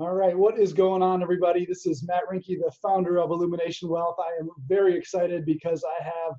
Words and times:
All 0.00 0.12
right, 0.12 0.36
what 0.36 0.58
is 0.58 0.72
going 0.72 1.02
on, 1.02 1.22
everybody? 1.22 1.64
This 1.64 1.86
is 1.86 2.02
Matt 2.02 2.24
Rinke, 2.28 2.58
the 2.58 2.72
founder 2.82 3.20
of 3.20 3.30
Illumination 3.30 3.88
Wealth. 3.88 4.16
I 4.18 4.40
am 4.40 4.48
very 4.66 4.98
excited 4.98 5.46
because 5.46 5.84
I 5.84 6.02
have 6.02 6.32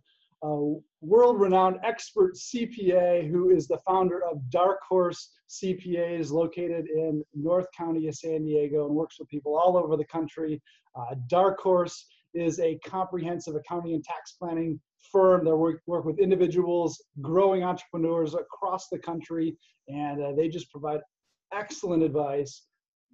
a 0.43 0.73
world-renowned 0.99 1.77
expert 1.81 2.35
CPA 2.35 3.31
who 3.31 3.51
is 3.51 3.65
the 3.69 3.77
founder 3.87 4.21
of 4.29 4.49
Dark 4.49 4.79
Horse 4.85 5.31
CPAs, 5.47 6.31
located 6.31 6.87
in 6.89 7.23
North 7.33 7.67
County 7.71 8.09
of 8.09 8.15
San 8.15 8.43
Diego, 8.43 8.87
and 8.87 8.93
works 8.93 9.19
with 9.19 9.29
people 9.29 9.57
all 9.57 9.77
over 9.77 9.95
the 9.95 10.03
country. 10.03 10.61
Uh, 10.93 11.15
Dark 11.27 11.57
Horse 11.61 12.07
is 12.33 12.59
a 12.59 12.77
comprehensive 12.85 13.55
accounting 13.55 13.93
and 13.93 14.03
tax 14.03 14.33
planning 14.33 14.77
firm 15.13 15.45
that 15.45 15.55
work, 15.55 15.81
work 15.87 16.03
with 16.03 16.19
individuals, 16.19 17.01
growing 17.21 17.63
entrepreneurs 17.63 18.33
across 18.33 18.89
the 18.89 18.99
country, 18.99 19.55
and 19.87 20.21
uh, 20.21 20.33
they 20.35 20.49
just 20.49 20.69
provide 20.71 20.99
excellent 21.53 22.03
advice 22.03 22.63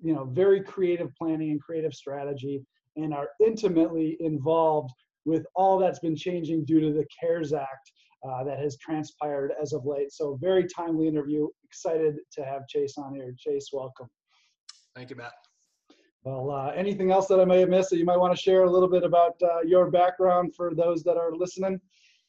you 0.02 0.14
know, 0.14 0.26
very 0.26 0.62
creative 0.62 1.14
planning 1.16 1.52
and 1.52 1.62
creative 1.62 1.94
strategy 1.94 2.64
and 2.96 3.14
are 3.14 3.30
intimately 3.46 4.18
involved 4.20 4.92
with 5.26 5.46
all 5.56 5.78
that's 5.78 6.00
been 6.00 6.16
changing 6.16 6.66
due 6.66 6.80
to 6.80 6.92
the 6.92 7.06
CARES 7.20 7.54
Act 7.54 7.92
uh, 8.28 8.44
that 8.44 8.60
has 8.60 8.78
transpired 8.78 9.52
as 9.62 9.74
of 9.74 9.86
late. 9.86 10.12
So 10.12 10.38
very 10.42 10.66
timely 10.68 11.08
interview. 11.08 11.48
Excited 11.64 12.16
to 12.34 12.44
have 12.44 12.68
Chase 12.68 12.96
on 12.98 13.16
here. 13.16 13.34
Chase, 13.38 13.70
welcome. 13.72 14.08
Thank 14.96 15.10
you, 15.10 15.16
Matt. 15.16 15.34
Well, 16.24 16.52
uh, 16.52 16.70
anything 16.72 17.12
else 17.12 17.28
that 17.28 17.40
I 17.40 17.46
may 17.46 17.60
have 17.62 17.70
missed 17.70 17.90
that 17.92 17.98
you 17.98 18.06
might 18.06 18.18
want 18.18 18.36
to 18.36 18.40
share 18.42 18.64
a 18.64 18.70
little 18.70 18.90
bit 18.90 19.04
about 19.04 19.42
uh, 19.42 19.62
your 19.66 19.90
background 19.90 20.54
for 20.56 20.76
those 20.76 21.04
that 21.04 21.18
are 21.18 21.36
listening? 21.36 21.80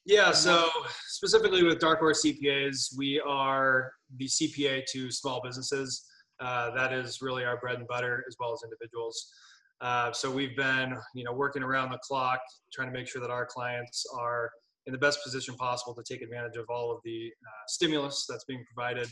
Yeah, 0.05 0.33
so 0.33 0.69
specifically 1.07 1.63
with 1.63 1.79
Dark 1.79 2.01
Horse 2.01 2.25
CPAs, 2.25 2.97
we 2.97 3.21
are 3.21 3.93
the 4.17 4.27
CPA 4.27 4.85
to 4.93 5.11
small 5.11 5.41
businesses. 5.43 6.07
Uh, 6.41 6.71
that 6.75 6.93
is 6.93 7.23
really 7.23 7.45
our 7.45 7.59
bread 7.59 7.79
and 7.79 7.87
butter 7.87 8.25
as 8.29 8.37
well 8.41 8.53
as 8.53 8.61
individuals. 8.65 9.31
Uh, 9.81 10.13
so 10.13 10.31
we've 10.31 10.57
been, 10.57 10.97
you 11.15 11.25
know, 11.25 11.33
working 11.33 11.63
around 11.63 11.91
the 11.91 11.99
clock, 11.99 12.41
trying 12.73 12.89
to 12.89 12.97
make 12.97 13.09
sure 13.09 13.21
that 13.21 13.31
our 13.31 13.45
clients 13.45 14.05
are 14.19 14.51
in 14.87 14.93
the 14.93 14.99
best 14.99 15.23
position 15.23 15.55
possible 15.57 15.95
to 15.95 16.03
take 16.03 16.23
advantage 16.23 16.57
of 16.57 16.67
all 16.69 16.93
of 16.93 16.99
the 17.05 17.27
uh, 17.27 17.65
stimulus 17.69 18.27
that's 18.29 18.45
being 18.45 18.65
provided, 18.73 19.09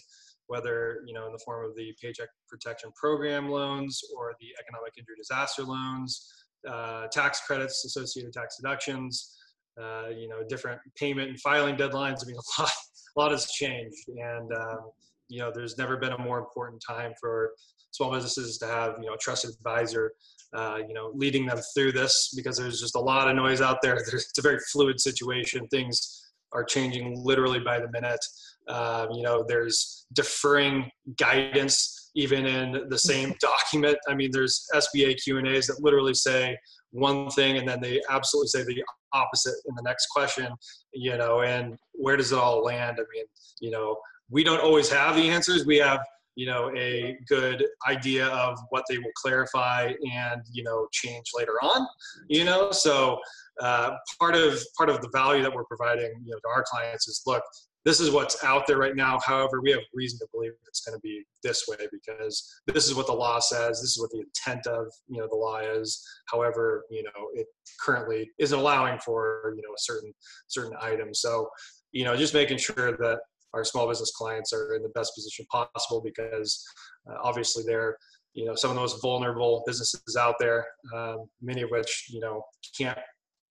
whether 0.46 1.02
you 1.06 1.14
know 1.14 1.26
in 1.26 1.32
the 1.32 1.40
form 1.44 1.64
of 1.68 1.74
the 1.76 1.92
Paycheck 2.00 2.28
Protection 2.48 2.90
Program 2.94 3.48
loans 3.48 4.00
or 4.16 4.32
the 4.40 4.48
Economic 4.60 4.92
Injury 4.96 5.14
Disaster 5.16 5.62
loans, 5.62 6.28
uh, 6.68 7.06
tax 7.08 7.40
credits, 7.46 7.84
associated 7.84 8.32
tax 8.32 8.56
deductions, 8.56 9.36
uh, 9.80 10.08
you 10.08 10.28
know, 10.28 10.42
different 10.48 10.80
payment 10.96 11.30
and 11.30 11.40
filing 11.40 11.76
deadlines. 11.76 12.22
I 12.22 12.26
mean, 12.26 12.36
a 12.58 12.62
lot, 12.62 12.70
a 13.16 13.20
lot 13.20 13.30
has 13.30 13.50
changed, 13.50 14.08
and 14.08 14.52
um, 14.52 14.90
you 15.30 15.38
know, 15.38 15.50
there's 15.54 15.78
never 15.78 15.96
been 15.96 16.12
a 16.12 16.18
more 16.18 16.38
important 16.38 16.82
time 16.86 17.12
for 17.20 17.52
small 17.92 18.12
businesses 18.12 18.58
to 18.58 18.66
have, 18.66 18.96
you 19.00 19.06
know, 19.06 19.14
a 19.14 19.18
trusted 19.18 19.50
advisor, 19.50 20.12
uh, 20.54 20.78
you 20.86 20.92
know, 20.92 21.12
leading 21.14 21.46
them 21.46 21.58
through 21.74 21.92
this 21.92 22.32
because 22.36 22.56
there's 22.56 22.80
just 22.80 22.96
a 22.96 23.00
lot 23.00 23.28
of 23.28 23.36
noise 23.36 23.60
out 23.60 23.78
there. 23.82 23.94
There's, 24.06 24.26
it's 24.28 24.38
a 24.38 24.42
very 24.42 24.58
fluid 24.72 25.00
situation. 25.00 25.66
Things 25.68 26.30
are 26.52 26.64
changing 26.64 27.14
literally 27.24 27.60
by 27.60 27.78
the 27.78 27.90
minute. 27.92 28.20
Um, 28.68 29.10
you 29.12 29.22
know, 29.22 29.44
there's 29.46 30.06
deferring 30.12 30.90
guidance 31.16 32.10
even 32.14 32.46
in 32.46 32.88
the 32.88 32.98
same 33.10 33.34
document. 33.40 33.96
I 34.08 34.14
mean, 34.14 34.30
there's 34.32 34.66
SBA 34.74 35.22
Q 35.22 35.38
and 35.38 35.46
A's 35.46 35.68
that 35.68 35.80
literally 35.80 36.14
say 36.14 36.56
one 36.92 37.30
thing 37.30 37.58
and 37.58 37.68
then 37.68 37.80
they 37.80 38.00
absolutely 38.10 38.48
say 38.48 38.64
the 38.64 38.82
opposite 39.12 39.54
in 39.68 39.74
the 39.76 39.82
next 39.82 40.06
question. 40.08 40.48
You 40.92 41.16
know, 41.16 41.42
and 41.42 41.76
where 41.92 42.16
does 42.16 42.32
it 42.32 42.38
all 42.38 42.64
land? 42.64 42.98
I 42.98 43.04
mean, 43.14 43.24
you 43.60 43.70
know, 43.70 43.96
we 44.30 44.44
don't 44.44 44.60
always 44.60 44.90
have 44.90 45.16
the 45.16 45.28
answers. 45.28 45.66
We 45.66 45.78
have, 45.78 46.00
you 46.36 46.46
know, 46.46 46.70
a 46.76 47.18
good 47.28 47.66
idea 47.88 48.26
of 48.28 48.58
what 48.70 48.84
they 48.88 48.98
will 48.98 49.12
clarify 49.16 49.92
and, 50.12 50.42
you 50.52 50.62
know, 50.62 50.86
change 50.92 51.26
later 51.36 51.54
on, 51.62 51.86
you 52.28 52.44
know, 52.44 52.70
so 52.70 53.18
uh, 53.60 53.90
part 54.18 54.36
of 54.36 54.58
part 54.76 54.88
of 54.88 55.00
the 55.02 55.10
value 55.12 55.42
that 55.42 55.52
we're 55.52 55.64
providing, 55.64 56.12
you 56.24 56.30
know, 56.30 56.38
to 56.38 56.48
our 56.48 56.64
clients 56.66 57.08
is 57.08 57.22
look, 57.26 57.42
this 57.84 58.00
is 58.00 58.10
what's 58.10 58.42
out 58.44 58.66
there 58.66 58.76
right 58.76 58.94
now. 58.94 59.18
However, 59.24 59.60
we 59.62 59.70
have 59.70 59.80
reason 59.94 60.18
to 60.18 60.26
believe 60.32 60.52
it's 60.66 60.80
going 60.80 60.96
to 60.96 61.00
be 61.00 61.24
this 61.42 61.64
way 61.66 61.86
because 61.90 62.60
this 62.66 62.86
is 62.86 62.94
what 62.94 63.06
the 63.06 63.12
law 63.12 63.38
says. 63.38 63.80
This 63.80 63.92
is 63.92 64.00
what 64.00 64.10
the 64.10 64.20
intent 64.20 64.66
of 64.66 64.86
you 65.08 65.18
know 65.18 65.28
the 65.28 65.36
law 65.36 65.58
is. 65.58 66.06
However, 66.26 66.84
you 66.90 67.02
know 67.02 67.30
it 67.34 67.46
currently 67.84 68.30
isn't 68.38 68.58
allowing 68.58 68.98
for 69.00 69.54
you 69.56 69.62
know 69.62 69.72
a 69.74 69.78
certain 69.78 70.12
certain 70.48 70.76
item. 70.80 71.14
So 71.14 71.48
you 71.92 72.04
know 72.04 72.16
just 72.16 72.34
making 72.34 72.58
sure 72.58 72.92
that 72.92 73.20
our 73.54 73.64
small 73.64 73.88
business 73.88 74.12
clients 74.12 74.52
are 74.52 74.74
in 74.74 74.82
the 74.82 74.88
best 74.90 75.14
position 75.14 75.46
possible 75.50 76.00
because 76.02 76.64
uh, 77.10 77.16
obviously 77.22 77.64
they're 77.66 77.96
you 78.34 78.44
know 78.44 78.54
some 78.54 78.70
of 78.70 78.76
the 78.76 78.80
most 78.80 79.02
vulnerable 79.02 79.62
businesses 79.66 80.16
out 80.18 80.36
there 80.38 80.66
um, 80.94 81.26
many 81.42 81.62
of 81.62 81.70
which 81.70 82.06
you 82.10 82.20
know 82.20 82.42
can't 82.76 82.98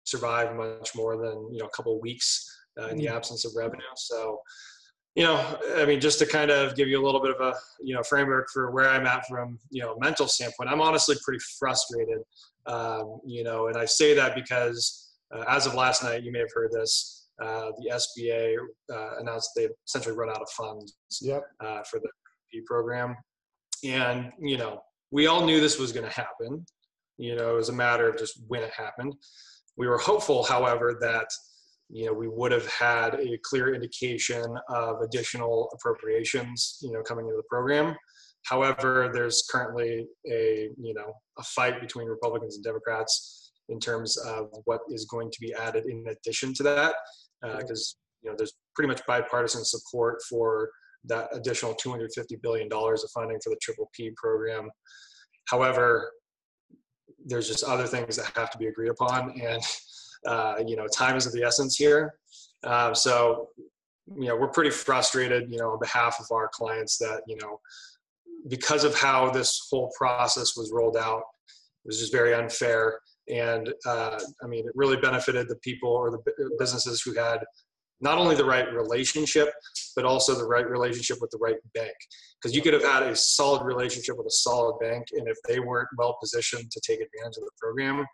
survive 0.04 0.56
much 0.56 0.96
more 0.96 1.18
than 1.18 1.48
you 1.52 1.60
know 1.60 1.66
a 1.66 1.76
couple 1.76 1.96
of 1.96 2.02
weeks 2.02 2.46
uh, 2.82 2.88
in 2.88 2.98
the 2.98 3.06
mm. 3.06 3.16
absence 3.16 3.46
of 3.46 3.52
revenue 3.56 3.82
so 3.96 4.40
you 5.16 5.24
know 5.24 5.58
i 5.78 5.86
mean 5.86 6.00
just 6.00 6.20
to 6.20 6.26
kind 6.26 6.50
of 6.50 6.76
give 6.76 6.88
you 6.88 7.02
a 7.02 7.06
little 7.06 7.22
bit 7.22 7.36
of 7.36 7.42
a 7.42 7.54
you 7.82 7.94
know 7.94 8.02
framework 8.04 8.48
for 8.52 8.72
where 8.72 8.90
i'm 8.90 9.06
at 9.06 9.26
from 9.28 9.60
you 9.70 9.82
know 9.82 9.94
a 9.94 10.00
mental 10.00 10.28
standpoint 10.28 10.70
i'm 10.70 10.82
honestly 10.82 11.16
pretty 11.24 11.42
frustrated 11.60 12.20
um, 12.66 13.20
you 13.26 13.44
know 13.44 13.68
and 13.68 13.78
i 13.78 13.86
say 13.86 14.14
that 14.14 14.34
because 14.36 15.12
uh, 15.36 15.44
as 15.48 15.66
of 15.66 15.76
last 15.76 16.04
night 16.04 16.24
you 16.24 16.32
may 16.32 16.40
have 16.40 16.54
heard 16.54 16.72
this 16.72 17.23
uh, 17.42 17.72
the 17.80 17.92
SBA 17.92 18.56
uh, 18.94 19.20
announced 19.20 19.52
they've 19.56 19.72
essentially 19.88 20.16
run 20.16 20.30
out 20.30 20.42
of 20.42 20.50
funds 20.50 20.96
yep. 21.22 21.44
uh, 21.64 21.82
for 21.90 22.00
the 22.00 22.10
P 22.52 22.62
program. 22.66 23.16
And, 23.84 24.32
you 24.40 24.58
know, 24.58 24.82
we 25.12 25.28
all 25.28 25.46
knew 25.46 25.60
this 25.60 25.80
was 25.80 25.92
going 25.92 26.08
to 26.08 26.16
happen. 26.16 26.66
You 27.18 27.36
know, 27.36 27.54
it 27.54 27.56
was 27.58 27.70
a 27.70 27.74
matter 27.74 28.10
of 28.10 28.18
just 28.18 28.42
when 28.48 28.64
it 28.64 28.72
happened. 28.72 29.14
We 29.78 29.88
were 29.88 29.98
hopeful, 29.98 30.44
however, 30.44 30.98
that, 31.02 31.28
you 31.90 32.06
know, 32.06 32.14
we 32.14 32.28
would 32.28 32.52
have 32.52 32.68
had 32.68 33.16
a 33.16 33.38
clear 33.44 33.74
indication 33.74 34.46
of 34.70 35.02
additional 35.02 35.70
appropriations, 35.74 36.80
you 36.82 36.92
know, 36.92 37.02
coming 37.04 37.26
into 37.26 37.38
the 37.38 37.44
program. 37.50 37.96
However, 38.46 39.10
there's 39.14 39.44
currently 39.50 40.06
a, 40.30 40.70
you 40.78 40.94
know, 40.94 41.14
a 41.38 41.44
fight 41.44 41.80
between 41.82 42.08
Republicans 42.08 42.56
and 42.56 42.64
Democrats 42.64 43.52
in 43.70 43.80
terms 43.80 44.18
of 44.18 44.50
what 44.66 44.82
is 44.90 45.06
going 45.06 45.32
to 45.32 45.38
be 45.40 45.54
added 45.54 45.86
in 45.86 46.04
addition 46.10 46.54
to 46.54 46.64
that 46.64 46.96
because 47.58 47.98
uh, 47.98 48.00
you 48.24 48.30
know 48.30 48.36
there's 48.38 48.54
pretty 48.76 48.88
much 48.88 49.06
bipartisan 49.06 49.64
support 49.64 50.22
for 50.30 50.70
that 51.06 51.28
additional 51.34 51.74
250 51.74 52.38
billion 52.38 52.70
dollars 52.70 53.04
of 53.04 53.10
funding 53.12 53.40
for 53.44 53.50
the 53.50 53.60
triple 53.62 53.90
P 53.94 54.12
program. 54.16 54.70
However, 55.50 56.12
there's 57.26 57.48
just 57.48 57.64
other 57.64 57.86
things 57.86 58.16
that 58.16 58.32
have 58.36 58.50
to 58.52 58.58
be 58.58 58.68
agreed 58.68 58.90
upon, 58.90 59.40
and 59.42 59.62
uh, 60.26 60.56
you 60.66 60.76
know 60.76 60.88
time 60.88 61.16
is 61.16 61.26
of 61.26 61.34
the 61.34 61.44
essence 61.44 61.76
here. 61.76 62.14
Uh, 62.64 62.94
so 62.94 63.50
you 64.18 64.28
know 64.28 64.36
we're 64.36 64.48
pretty 64.50 64.70
frustrated, 64.70 65.52
you 65.52 65.58
know, 65.58 65.72
on 65.72 65.80
behalf 65.80 66.18
of 66.20 66.26
our 66.32 66.50
clients 66.54 66.98
that 66.98 67.22
you 67.28 67.38
know 67.42 67.60
because 68.50 68.84
of 68.84 68.96
how 68.96 69.30
this 69.30 69.68
whole 69.70 69.92
process 69.98 70.58
was 70.58 70.72
rolled 70.74 70.98
out, 70.98 71.24
it 71.48 71.88
was 71.88 72.00
just 72.00 72.12
very 72.12 72.34
unfair 72.34 73.00
and 73.30 73.74
uh, 73.86 74.20
I 74.44 74.48
mean, 74.48 74.66
it 74.68 74.74
really 74.76 74.98
benefited 74.98 75.48
the 75.48 75.56
people 75.58 75.90
or 75.90 76.12
the 76.12 76.20
businesses 76.60 77.02
who 77.02 77.14
had 77.14 77.40
not 78.02 78.18
only 78.18 78.36
the 78.36 78.46
right 78.46 78.72
relationship, 78.74 79.50
but 79.96 80.04
also 80.06 80.36
the 80.36 80.46
right 80.46 80.70
relationship 80.70 81.18
with 81.22 81.32
the 81.32 81.38
right 81.38 81.56
bank. 81.74 81.94
Because 82.42 82.56
you 82.56 82.62
could 82.62 82.74
have 82.74 82.84
had 82.84 83.04
a 83.04 83.16
solid 83.16 83.64
relationship 83.64 84.18
with 84.18 84.28
a 84.28 84.32
solid 84.32 84.78
bank, 84.80 85.06
and 85.14 85.28
if 85.28 85.38
they 85.48 85.60
weren't 85.60 85.88
well 85.98 86.18
positioned 86.20 86.70
to 86.72 86.82
take 86.86 87.00
advantage 87.00 87.38
of 87.38 87.44
the 87.44 87.52
program, 87.58 88.06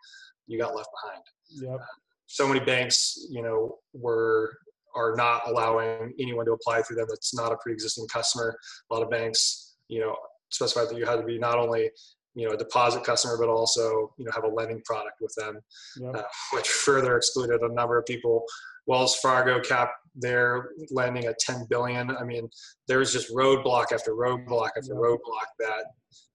you 0.46 0.58
got 0.58 0.76
left 0.76 0.88
behind. 1.02 1.22
Yep. 1.50 1.80
Uh, 1.80 1.84
so 2.26 2.46
many 2.46 2.60
banks, 2.60 3.26
you 3.30 3.42
know, 3.42 3.78
were 3.92 4.52
are 4.94 5.14
not 5.16 5.42
allowing 5.46 6.12
anyone 6.18 6.44
to 6.44 6.52
apply 6.52 6.82
through 6.82 6.96
them 6.96 7.06
that's 7.08 7.34
not 7.34 7.52
a 7.52 7.56
pre-existing 7.62 8.06
customer. 8.08 8.56
A 8.90 8.94
lot 8.94 9.02
of 9.02 9.10
banks, 9.10 9.76
you 9.88 10.00
know, 10.00 10.16
specified 10.50 10.88
that 10.88 10.96
you 10.96 11.06
had 11.06 11.16
to 11.16 11.22
be 11.22 11.38
not 11.38 11.58
only 11.58 11.90
you 12.34 12.46
know 12.46 12.54
a 12.54 12.56
deposit 12.56 13.02
customer 13.04 13.36
but 13.38 13.48
also 13.48 14.12
you 14.16 14.24
know 14.24 14.30
have 14.34 14.44
a 14.44 14.48
lending 14.48 14.80
product 14.84 15.16
with 15.20 15.34
them 15.36 15.58
yep. 15.98 16.16
uh, 16.16 16.22
which 16.52 16.68
further 16.68 17.16
excluded 17.16 17.60
a 17.62 17.74
number 17.74 17.98
of 17.98 18.06
people 18.06 18.44
wells 18.86 19.16
fargo 19.16 19.60
capped 19.60 19.94
their 20.14 20.70
lending 20.90 21.24
at 21.24 21.38
10 21.38 21.66
billion 21.68 22.10
i 22.16 22.24
mean 22.24 22.48
there 22.88 22.98
was 22.98 23.12
just 23.12 23.32
roadblock 23.32 23.92
after 23.92 24.12
roadblock 24.12 24.70
after 24.76 24.94
yep. 24.94 25.02
roadblock 25.02 25.48
that 25.58 25.84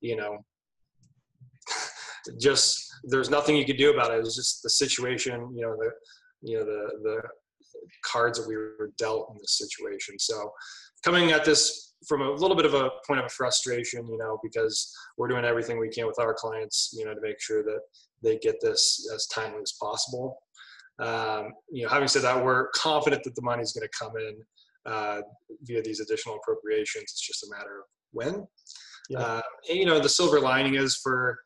you 0.01 0.15
know 0.15 0.37
just 2.39 2.85
there's 3.03 3.29
nothing 3.29 3.55
you 3.55 3.65
could 3.65 3.77
do 3.77 3.93
about 3.93 4.11
it 4.11 4.17
it 4.17 4.23
was 4.23 4.35
just 4.35 4.63
the 4.63 4.69
situation 4.69 5.49
you 5.55 5.61
know 5.61 5.75
the 5.77 5.89
you 6.41 6.57
know 6.57 6.65
the 6.65 6.89
the 7.03 7.21
cards 8.03 8.39
that 8.39 8.47
we 8.47 8.55
were 8.55 8.91
dealt 8.97 9.29
in 9.31 9.37
this 9.39 9.57
situation 9.57 10.17
so 10.17 10.51
coming 11.03 11.31
at 11.31 11.45
this 11.45 11.93
from 12.07 12.21
a 12.21 12.31
little 12.31 12.55
bit 12.55 12.65
of 12.65 12.73
a 12.73 12.89
point 13.07 13.19
of 13.23 13.31
frustration, 13.31 14.07
you 14.07 14.17
know, 14.17 14.39
because 14.43 14.93
we're 15.17 15.27
doing 15.27 15.45
everything 15.45 15.79
we 15.79 15.89
can 15.89 16.07
with 16.07 16.19
our 16.19 16.33
clients, 16.33 16.93
you 16.97 17.05
know, 17.05 17.13
to 17.13 17.21
make 17.21 17.39
sure 17.39 17.63
that 17.63 17.79
they 18.23 18.37
get 18.37 18.55
this 18.61 19.09
as 19.13 19.27
timely 19.27 19.61
as 19.61 19.73
possible. 19.81 20.37
Um, 20.99 21.53
you 21.71 21.83
know, 21.83 21.89
having 21.89 22.07
said 22.07 22.21
that, 22.23 22.43
we're 22.43 22.69
confident 22.69 23.23
that 23.23 23.35
the 23.35 23.41
money 23.41 23.61
is 23.61 23.73
going 23.73 23.87
to 23.87 23.97
come 23.97 24.13
in 24.17 24.35
uh, 24.85 25.21
via 25.63 25.81
these 25.81 25.99
additional 25.99 26.37
appropriations. 26.37 27.03
It's 27.03 27.25
just 27.25 27.43
a 27.43 27.47
matter 27.55 27.79
of 27.79 27.85
when. 28.11 28.47
Yeah. 29.09 29.19
Uh, 29.19 29.41
and, 29.69 29.77
you 29.77 29.85
know, 29.85 29.99
the 29.99 30.09
silver 30.09 30.39
lining 30.39 30.75
is 30.75 30.95
for 30.95 31.37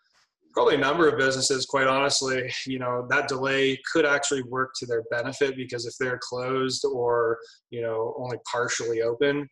probably 0.53 0.75
a 0.75 0.79
number 0.79 1.07
of 1.07 1.17
businesses, 1.17 1.65
quite 1.65 1.87
honestly, 1.87 2.51
you 2.65 2.79
know, 2.79 3.07
that 3.09 3.27
delay 3.27 3.79
could 3.91 4.05
actually 4.05 4.43
work 4.43 4.71
to 4.77 4.85
their 4.85 5.03
benefit 5.11 5.55
because 5.55 5.85
if 5.85 5.93
they're 5.99 6.19
closed 6.21 6.85
or, 6.85 7.37
you 7.69 7.81
know, 7.81 8.15
only 8.17 8.37
partially 8.51 9.01
open, 9.01 9.47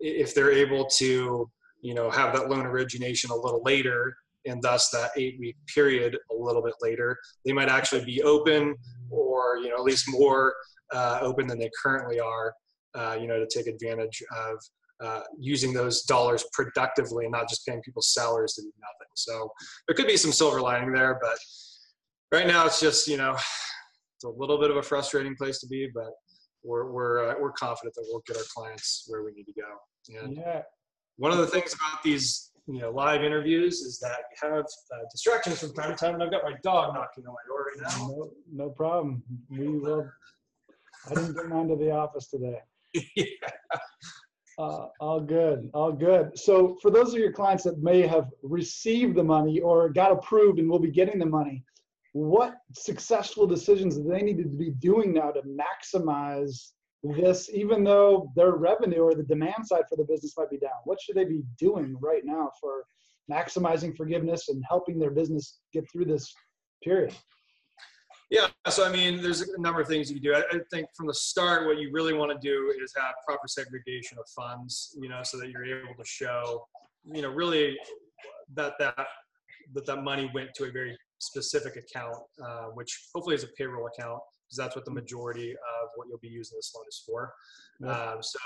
if 0.00 0.34
they're 0.34 0.52
able 0.52 0.86
to, 0.98 1.50
you 1.82 1.94
know, 1.94 2.10
have 2.10 2.34
that 2.34 2.48
loan 2.48 2.66
origination 2.66 3.30
a 3.30 3.34
little 3.34 3.62
later 3.64 4.14
and 4.46 4.62
thus 4.62 4.88
that 4.90 5.10
eight 5.16 5.36
week 5.38 5.56
period 5.72 6.16
a 6.30 6.34
little 6.34 6.62
bit 6.62 6.74
later, 6.80 7.16
they 7.44 7.52
might 7.52 7.68
actually 7.68 8.04
be 8.04 8.22
open 8.22 8.74
or, 9.10 9.58
you 9.58 9.68
know, 9.68 9.76
at 9.76 9.82
least 9.82 10.06
more 10.08 10.54
uh, 10.92 11.18
open 11.20 11.46
than 11.46 11.58
they 11.58 11.70
currently 11.82 12.18
are, 12.18 12.52
uh, 12.94 13.16
you 13.20 13.26
know, 13.26 13.38
to 13.38 13.46
take 13.46 13.66
advantage 13.66 14.22
of 14.36 14.56
uh, 15.00 15.22
using 15.38 15.72
those 15.72 16.02
dollars 16.02 16.44
productively 16.52 17.24
and 17.24 17.32
not 17.32 17.48
just 17.48 17.66
paying 17.66 17.80
people's 17.82 18.12
salaries 18.12 18.54
to 18.54 18.62
do 18.62 18.72
nothing. 18.80 19.10
So 19.14 19.50
there 19.88 19.94
could 19.94 20.06
be 20.06 20.16
some 20.16 20.32
silver 20.32 20.60
lining 20.60 20.92
there, 20.92 21.18
but 21.22 21.38
right 22.32 22.46
now 22.46 22.66
it's 22.66 22.80
just 22.80 23.08
you 23.08 23.16
know 23.16 23.32
it's 23.32 24.24
a 24.24 24.28
little 24.28 24.60
bit 24.60 24.70
of 24.70 24.76
a 24.76 24.82
frustrating 24.82 25.34
place 25.36 25.58
to 25.60 25.66
be, 25.66 25.88
but 25.94 26.10
we're 26.62 26.90
we're 26.90 27.30
uh, 27.30 27.34
we're 27.40 27.52
confident 27.52 27.94
that 27.94 28.04
we'll 28.08 28.22
get 28.26 28.36
our 28.36 28.42
clients 28.54 29.04
where 29.08 29.22
we 29.22 29.32
need 29.32 29.44
to 29.44 29.52
go. 29.52 30.22
And 30.22 30.36
yeah. 30.36 30.62
one 31.16 31.32
of 31.32 31.38
the 31.38 31.46
things 31.46 31.74
about 31.74 32.02
these 32.02 32.50
you 32.66 32.80
know 32.80 32.90
live 32.90 33.22
interviews 33.22 33.80
is 33.80 33.98
that 34.00 34.18
you 34.30 34.48
have 34.48 34.64
uh, 34.64 35.04
distractions 35.10 35.60
from 35.60 35.72
time 35.74 35.90
to 35.90 35.96
time, 35.96 36.14
and 36.14 36.22
I've 36.22 36.30
got 36.30 36.42
my 36.44 36.54
dog 36.62 36.94
knocking 36.94 37.24
on 37.26 37.34
my 37.34 37.46
door 37.48 37.66
right 37.66 37.90
now. 37.90 38.06
No, 38.06 38.30
no 38.52 38.70
problem. 38.70 39.22
We 39.48 39.68
will. 39.78 40.08
I 41.10 41.14
didn't 41.14 41.34
get 41.34 41.48
mine 41.48 41.68
to 41.68 41.76
the 41.76 41.90
office 41.90 42.28
today. 42.28 42.58
yeah. 43.16 43.24
Uh, 44.58 44.88
all 45.00 45.20
good, 45.20 45.70
all 45.72 45.90
good. 45.90 46.38
So 46.38 46.76
for 46.82 46.90
those 46.90 47.14
of 47.14 47.18
your 47.18 47.32
clients 47.32 47.64
that 47.64 47.78
may 47.78 48.06
have 48.06 48.26
received 48.42 49.16
the 49.16 49.24
money 49.24 49.58
or 49.60 49.88
got 49.88 50.12
approved 50.12 50.58
and 50.58 50.68
will 50.68 50.78
be 50.78 50.90
getting 50.90 51.18
the 51.18 51.24
money, 51.24 51.64
what 52.12 52.56
successful 52.72 53.46
decisions 53.46 54.02
they 54.02 54.22
need 54.22 54.38
to 54.38 54.48
be 54.48 54.70
doing 54.70 55.12
now 55.12 55.30
to 55.30 55.42
maximize 55.42 56.72
this, 57.02 57.48
even 57.52 57.84
though 57.84 58.30
their 58.36 58.52
revenue 58.52 59.02
or 59.02 59.14
the 59.14 59.22
demand 59.22 59.66
side 59.66 59.84
for 59.88 59.96
the 59.96 60.04
business 60.04 60.34
might 60.36 60.50
be 60.50 60.58
down? 60.58 60.70
What 60.84 61.00
should 61.00 61.16
they 61.16 61.24
be 61.24 61.42
doing 61.58 61.96
right 62.00 62.24
now 62.24 62.50
for 62.60 62.84
maximizing 63.30 63.96
forgiveness 63.96 64.48
and 64.48 64.62
helping 64.68 64.98
their 64.98 65.10
business 65.10 65.60
get 65.72 65.90
through 65.90 66.06
this 66.06 66.32
period? 66.82 67.14
Yeah, 68.28 68.46
so 68.68 68.86
I 68.86 68.92
mean, 68.92 69.20
there's 69.22 69.40
a 69.40 69.60
number 69.60 69.80
of 69.80 69.88
things 69.88 70.08
you 70.08 70.20
can 70.20 70.22
do. 70.22 70.34
I, 70.34 70.56
I, 70.56 70.60
think 70.70 70.86
from 70.96 71.08
the 71.08 71.14
start, 71.14 71.66
what 71.66 71.78
you 71.78 71.90
really 71.92 72.14
want 72.14 72.30
to 72.30 72.38
do 72.38 72.72
is 72.80 72.92
have 72.96 73.14
proper 73.26 73.48
segregation 73.48 74.18
of 74.18 74.24
funds, 74.28 74.96
you 75.00 75.08
know, 75.08 75.20
so 75.24 75.36
that 75.38 75.50
you're 75.50 75.64
able 75.64 75.96
to 75.96 76.04
show, 76.04 76.64
you 77.12 77.22
know, 77.22 77.30
really 77.30 77.76
that 78.54 78.74
that 78.78 78.94
that 79.74 79.86
that 79.86 80.04
money 80.04 80.30
went 80.32 80.50
to 80.54 80.64
a 80.64 80.70
very 80.70 80.96
specific 81.20 81.76
account, 81.76 82.16
uh, 82.44 82.66
which 82.74 83.08
hopefully 83.14 83.36
is 83.36 83.44
a 83.44 83.48
payroll 83.56 83.86
account, 83.86 84.20
because 84.46 84.56
that's 84.56 84.74
what 84.74 84.84
the 84.84 84.90
majority 84.90 85.52
of 85.52 85.88
what 85.96 86.08
you'll 86.08 86.18
be 86.18 86.28
using 86.28 86.56
this 86.58 86.72
loan 86.74 86.84
is 86.88 87.02
for. 87.06 87.32
Um, 87.86 88.22
so 88.22 88.38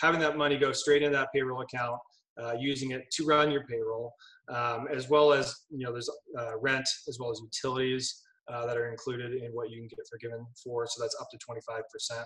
having 0.00 0.20
that 0.20 0.36
money 0.36 0.58
go 0.58 0.72
straight 0.72 1.02
into 1.02 1.16
that 1.16 1.28
payroll 1.34 1.62
account, 1.62 1.98
uh, 2.40 2.54
using 2.58 2.90
it 2.90 3.10
to 3.12 3.24
run 3.24 3.50
your 3.50 3.64
payroll, 3.64 4.12
um, 4.52 4.86
as 4.92 5.08
well 5.08 5.32
as 5.32 5.54
you 5.70 5.84
know, 5.84 5.92
there's 5.92 6.10
uh, 6.38 6.58
rent 6.58 6.86
as 7.08 7.18
well 7.18 7.30
as 7.30 7.40
utilities 7.40 8.22
uh, 8.52 8.66
that 8.66 8.76
are 8.76 8.90
included 8.90 9.32
in 9.42 9.50
what 9.52 9.70
you 9.70 9.78
can 9.78 9.88
get 9.88 9.98
forgiven 10.10 10.46
for. 10.62 10.86
So 10.86 11.02
that's 11.02 11.16
up 11.20 11.28
to 11.30 11.38
25%. 11.38 12.24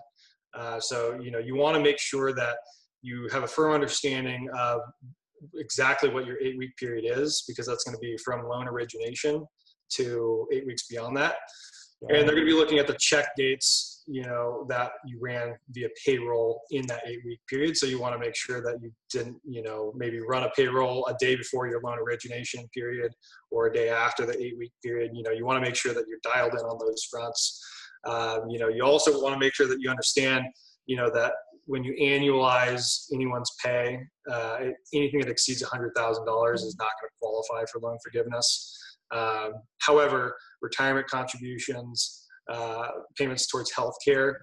Uh, 0.52 0.80
so, 0.80 1.18
you 1.20 1.30
know, 1.30 1.38
you 1.38 1.54
want 1.54 1.76
to 1.76 1.82
make 1.82 1.98
sure 1.98 2.32
that 2.34 2.56
you 3.02 3.28
have 3.32 3.44
a 3.44 3.48
firm 3.48 3.72
understanding 3.72 4.48
of 4.58 4.80
exactly 5.54 6.10
what 6.10 6.26
your 6.26 6.38
eight 6.42 6.58
week 6.58 6.76
period 6.76 7.04
is, 7.18 7.44
because 7.48 7.66
that's 7.66 7.84
going 7.84 7.96
to 7.96 8.00
be 8.00 8.16
from 8.18 8.46
loan 8.46 8.68
origination 8.68 9.46
to 9.96 10.46
eight 10.52 10.66
weeks 10.66 10.86
beyond 10.88 11.16
that. 11.16 11.36
And 12.02 12.26
they're 12.26 12.34
going 12.34 12.46
to 12.46 12.52
be 12.52 12.54
looking 12.54 12.78
at 12.78 12.86
the 12.86 12.96
check 12.98 13.36
dates 13.36 14.00
you 14.10 14.22
know 14.22 14.66
that 14.68 14.90
you 15.06 15.18
ran 15.20 15.54
via 15.70 15.88
payroll 16.04 16.62
in 16.72 16.84
that 16.88 17.00
eight 17.06 17.20
week 17.24 17.38
period. 17.48 17.76
So 17.76 17.86
you 17.86 18.00
want 18.00 18.12
to 18.14 18.18
make 18.18 18.34
sure 18.34 18.60
that 18.60 18.82
you 18.82 18.90
didn't 19.08 19.36
you 19.48 19.62
know 19.62 19.92
maybe 19.96 20.18
run 20.20 20.42
a 20.42 20.50
payroll 20.50 21.06
a 21.06 21.14
day 21.20 21.36
before 21.36 21.68
your 21.68 21.80
loan 21.80 21.98
origination 21.98 22.68
period 22.74 23.12
or 23.52 23.66
a 23.66 23.72
day 23.72 23.88
after 23.88 24.26
the 24.26 24.36
eight 24.42 24.58
week 24.58 24.72
period. 24.82 25.12
You 25.14 25.22
know 25.22 25.30
you 25.30 25.46
want 25.46 25.62
to 25.62 25.68
make 25.68 25.76
sure 25.76 25.94
that 25.94 26.04
you're 26.08 26.18
dialed 26.24 26.54
in 26.54 26.60
on 26.60 26.78
those 26.78 27.04
fronts. 27.04 27.64
Um, 28.04 28.50
you 28.50 28.58
know 28.58 28.68
you 28.68 28.82
also 28.82 29.22
want 29.22 29.34
to 29.34 29.38
make 29.38 29.54
sure 29.54 29.68
that 29.68 29.80
you 29.80 29.90
understand 29.90 30.44
you 30.86 30.96
know 30.96 31.08
that 31.10 31.34
when 31.66 31.84
you 31.84 31.94
annualize 32.00 33.04
anyone's 33.14 33.52
pay 33.64 34.00
uh, 34.28 34.58
anything 34.92 35.20
that 35.20 35.28
exceeds 35.28 35.62
$100000 35.62 36.54
is 36.54 36.76
not 36.78 36.88
going 37.00 37.08
to 37.08 37.16
qualify 37.20 37.64
for 37.70 37.78
loan 37.80 37.96
forgiveness 38.02 38.89
um, 39.12 39.54
however 39.78 40.36
retirement 40.62 41.06
contributions 41.06 42.26
uh, 42.50 42.88
payments 43.16 43.46
towards 43.46 43.72
healthcare, 43.72 44.34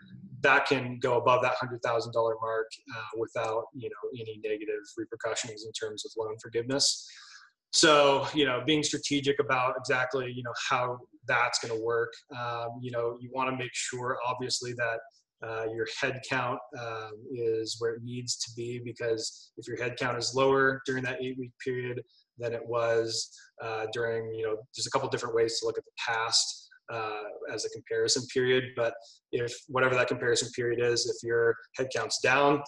that 0.42 0.66
can 0.66 0.98
go 1.02 1.18
above 1.18 1.42
that 1.42 1.56
hundred 1.56 1.82
thousand 1.84 2.14
dollar 2.14 2.36
mark 2.42 2.68
uh, 2.96 3.18
without 3.18 3.66
you 3.74 3.90
know 3.90 4.10
any 4.20 4.40
negative 4.44 4.82
repercussions 4.98 5.66
in 5.66 5.72
terms 5.74 6.06
of 6.06 6.12
loan 6.18 6.36
forgiveness. 6.42 7.10
So 7.74 8.26
you 8.34 8.46
know, 8.46 8.64
being 8.66 8.82
strategic 8.82 9.40
about 9.40 9.76
exactly 9.78 10.32
you 10.32 10.44
know 10.44 10.54
how 10.70 11.00
that's 11.28 11.60
going 11.60 11.78
to 11.78 11.84
work. 11.84 12.14
Um, 12.36 12.80
you 12.82 12.92
know, 12.92 13.18
you 13.20 13.30
want 13.34 13.50
to 13.50 13.58
make 13.58 13.74
sure 13.74 14.18
obviously 14.26 14.74
that 14.74 15.00
uh, 15.46 15.66
your 15.74 15.88
head 16.00 16.22
count 16.30 16.60
um, 16.80 17.12
is 17.32 17.76
where 17.80 17.96
it 17.96 18.04
needs 18.04 18.38
to 18.38 18.52
be 18.56 18.80
because 18.84 19.52
if 19.58 19.68
your 19.68 19.78
head 19.78 19.98
count 19.98 20.18
is 20.18 20.34
lower 20.34 20.82
during 20.86 21.04
that 21.04 21.22
eight 21.22 21.38
week 21.38 21.52
period 21.64 22.02
than 22.38 22.54
it 22.54 22.66
was 22.66 23.30
uh, 23.64 23.86
during 23.94 24.34
you 24.34 24.46
know 24.46 24.56
there's 24.76 24.88
a 24.88 24.92
couple 24.92 25.10
different 25.10 25.36
ways 25.36 25.60
to 25.60 25.66
look 25.66 25.78
at 25.78 25.86
the 25.86 25.92
past 26.06 26.70
uh, 26.92 27.24
as 27.54 27.66
a 27.66 27.70
comparison 27.70 28.26
period. 28.34 28.64
But 28.76 28.94
if 29.32 29.54
whatever 29.68 29.96
that 29.96 30.08
comparison 30.08 30.50
period 30.56 30.80
is, 30.84 31.06
if 31.06 31.28
your 31.28 31.56
headcount's 31.78 32.20
down, 32.20 32.62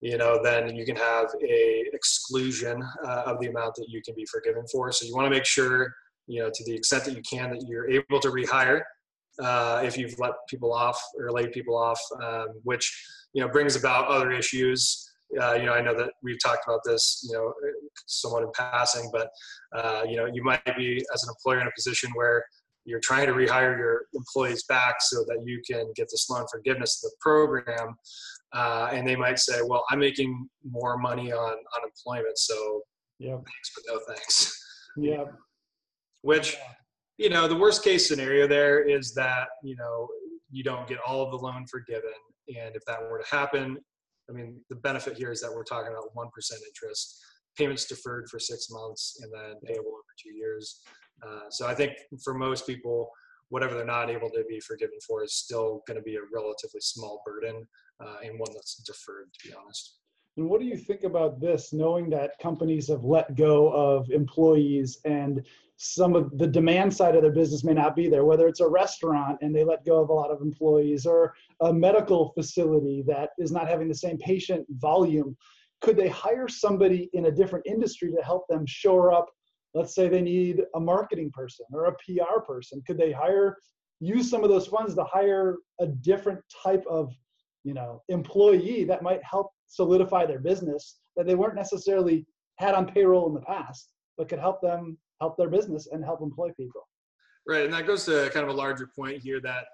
you 0.00 0.18
know, 0.18 0.40
then 0.42 0.74
you 0.74 0.84
can 0.84 0.96
have 0.96 1.26
a 1.42 1.84
exclusion 1.92 2.82
uh, 3.06 3.22
of 3.26 3.40
the 3.40 3.48
amount 3.48 3.74
that 3.76 3.86
you 3.88 4.02
can 4.04 4.14
be 4.14 4.26
forgiven 4.30 4.64
for. 4.70 4.92
So 4.92 5.06
you 5.06 5.14
want 5.14 5.26
to 5.26 5.30
make 5.30 5.46
sure, 5.46 5.94
you 6.26 6.42
know, 6.42 6.50
to 6.52 6.64
the 6.64 6.74
extent 6.74 7.04
that 7.04 7.14
you 7.16 7.22
can, 7.22 7.50
that 7.50 7.64
you're 7.66 7.88
able 7.88 8.20
to 8.20 8.28
rehire 8.28 8.82
uh, 9.42 9.82
if 9.84 9.96
you've 9.96 10.18
let 10.18 10.32
people 10.48 10.72
off 10.72 11.00
or 11.18 11.30
laid 11.32 11.52
people 11.52 11.76
off, 11.76 12.00
um, 12.22 12.48
which 12.62 12.86
you 13.32 13.42
know 13.42 13.48
brings 13.48 13.76
about 13.76 14.08
other 14.08 14.30
issues. 14.30 15.10
Uh, 15.40 15.54
you 15.54 15.66
know, 15.66 15.72
I 15.72 15.80
know 15.80 15.96
that 15.96 16.10
we've 16.22 16.38
talked 16.42 16.64
about 16.66 16.80
this, 16.84 17.26
you 17.28 17.36
know, 17.36 17.52
somewhat 18.06 18.42
in 18.42 18.50
passing, 18.54 19.10
but 19.12 19.28
uh, 19.74 20.02
you 20.08 20.16
know, 20.16 20.26
you 20.26 20.42
might 20.42 20.76
be 20.76 21.04
as 21.12 21.24
an 21.24 21.30
employer 21.30 21.60
in 21.60 21.66
a 21.66 21.72
position 21.74 22.10
where 22.14 22.44
you're 22.84 23.00
trying 23.02 23.26
to 23.26 23.32
rehire 23.32 23.76
your 23.78 24.02
employees 24.14 24.64
back 24.64 24.96
so 25.00 25.24
that 25.24 25.42
you 25.44 25.62
can 25.68 25.90
get 25.96 26.06
this 26.10 26.28
loan 26.28 26.44
forgiveness 26.52 27.00
to 27.00 27.08
the 27.08 27.14
program. 27.20 27.96
Uh, 28.52 28.90
and 28.92 29.08
they 29.08 29.16
might 29.16 29.38
say, 29.38 29.60
well, 29.66 29.84
I'm 29.90 29.98
making 29.98 30.48
more 30.70 30.98
money 30.98 31.32
on 31.32 31.56
unemployment. 31.76 32.38
So 32.38 32.82
yeah, 33.18 33.36
thanks, 33.36 33.70
but 33.74 33.84
no 33.92 34.00
thanks. 34.06 34.60
Yeah. 34.96 35.24
Which, 36.22 36.56
you 37.18 37.30
know, 37.30 37.48
the 37.48 37.56
worst 37.56 37.82
case 37.82 38.06
scenario 38.06 38.46
there 38.46 38.82
is 38.82 39.14
that, 39.14 39.48
you 39.62 39.76
know, 39.76 40.08
you 40.50 40.62
don't 40.62 40.86
get 40.86 40.98
all 41.06 41.22
of 41.24 41.30
the 41.30 41.36
loan 41.36 41.66
forgiven. 41.70 42.12
And 42.48 42.76
if 42.76 42.84
that 42.86 43.00
were 43.02 43.18
to 43.18 43.34
happen, 43.34 43.78
I 44.28 44.32
mean, 44.32 44.60
the 44.68 44.76
benefit 44.76 45.16
here 45.16 45.32
is 45.32 45.40
that 45.40 45.52
we're 45.52 45.64
talking 45.64 45.92
about 45.92 46.14
1% 46.14 46.52
interest, 46.66 47.22
payments 47.56 47.84
deferred 47.86 48.28
for 48.28 48.38
six 48.38 48.68
months, 48.70 49.20
and 49.22 49.32
then 49.32 49.60
payable 49.64 49.90
over 49.92 50.14
two 50.18 50.34
years. 50.34 50.80
Uh, 51.26 51.50
so 51.50 51.66
I 51.66 51.74
think 51.74 51.92
for 52.22 52.34
most 52.34 52.66
people, 52.66 53.10
whatever 53.48 53.74
they're 53.74 53.84
not 53.84 54.10
able 54.10 54.30
to 54.30 54.44
be 54.48 54.60
forgiven 54.60 54.98
for 55.06 55.22
is 55.22 55.34
still 55.34 55.82
going 55.86 55.96
to 55.98 56.02
be 56.02 56.16
a 56.16 56.20
relatively 56.32 56.80
small 56.80 57.22
burden 57.24 57.66
uh, 58.04 58.16
and 58.24 58.38
one 58.38 58.52
that's 58.52 58.76
deferred, 58.76 59.32
to 59.32 59.48
be 59.48 59.54
honest. 59.54 59.98
And 60.36 60.48
what 60.48 60.60
do 60.60 60.66
you 60.66 60.76
think 60.76 61.04
about 61.04 61.40
this, 61.40 61.72
knowing 61.72 62.10
that 62.10 62.32
companies 62.42 62.88
have 62.88 63.04
let 63.04 63.36
go 63.36 63.68
of 63.72 64.10
employees 64.10 64.98
and 65.04 65.44
some 65.76 66.14
of 66.14 66.36
the 66.38 66.46
demand 66.46 66.94
side 66.94 67.16
of 67.16 67.22
their 67.22 67.32
business 67.32 67.64
may 67.64 67.74
not 67.74 67.96
be 67.96 68.08
there, 68.08 68.24
whether 68.24 68.46
it's 68.46 68.60
a 68.60 68.68
restaurant 68.68 69.38
and 69.40 69.54
they 69.54 69.64
let 69.64 69.84
go 69.84 70.00
of 70.00 70.08
a 70.08 70.12
lot 70.12 70.30
of 70.30 70.40
employees 70.40 71.04
or 71.04 71.34
a 71.60 71.72
medical 71.72 72.32
facility 72.32 73.02
that 73.06 73.30
is 73.38 73.50
not 73.50 73.68
having 73.68 73.88
the 73.88 73.94
same 73.94 74.18
patient 74.18 74.64
volume? 74.78 75.36
Could 75.80 75.96
they 75.96 76.08
hire 76.08 76.48
somebody 76.48 77.10
in 77.12 77.26
a 77.26 77.32
different 77.32 77.66
industry 77.66 78.10
to 78.12 78.22
help 78.22 78.46
them 78.48 78.64
shore 78.66 79.12
up 79.12 79.28
let's 79.74 79.94
say 79.94 80.08
they 80.08 80.22
need 80.22 80.62
a 80.76 80.80
marketing 80.80 81.30
person 81.32 81.66
or 81.72 81.86
a 81.86 81.92
PR 81.94 82.40
person. 82.46 82.82
Could 82.86 82.96
they 82.96 83.12
hire, 83.12 83.58
use 84.00 84.30
some 84.30 84.44
of 84.44 84.50
those 84.50 84.68
funds 84.68 84.94
to 84.94 85.04
hire 85.04 85.56
a 85.80 85.86
different 85.86 86.40
type 86.62 86.84
of, 86.88 87.12
you 87.64 87.74
know, 87.74 88.02
employee 88.08 88.84
that 88.84 89.02
might 89.02 89.22
help 89.24 89.50
solidify 89.66 90.26
their 90.26 90.38
business 90.38 91.00
that 91.16 91.26
they 91.26 91.34
weren't 91.34 91.56
necessarily 91.56 92.24
had 92.58 92.74
on 92.74 92.86
payroll 92.86 93.28
in 93.28 93.34
the 93.34 93.40
past, 93.40 93.88
but 94.16 94.28
could 94.28 94.38
help 94.38 94.60
them 94.62 94.96
help 95.24 95.36
their 95.36 95.48
business 95.48 95.88
and 95.90 96.04
help 96.04 96.20
employ 96.20 96.50
people. 96.62 96.82
Right, 97.46 97.64
and 97.64 97.72
that 97.74 97.86
goes 97.86 98.04
to 98.06 98.30
kind 98.32 98.44
of 98.46 98.50
a 98.54 98.58
larger 98.64 98.88
point 98.98 99.18
here 99.22 99.40
that 99.40 99.64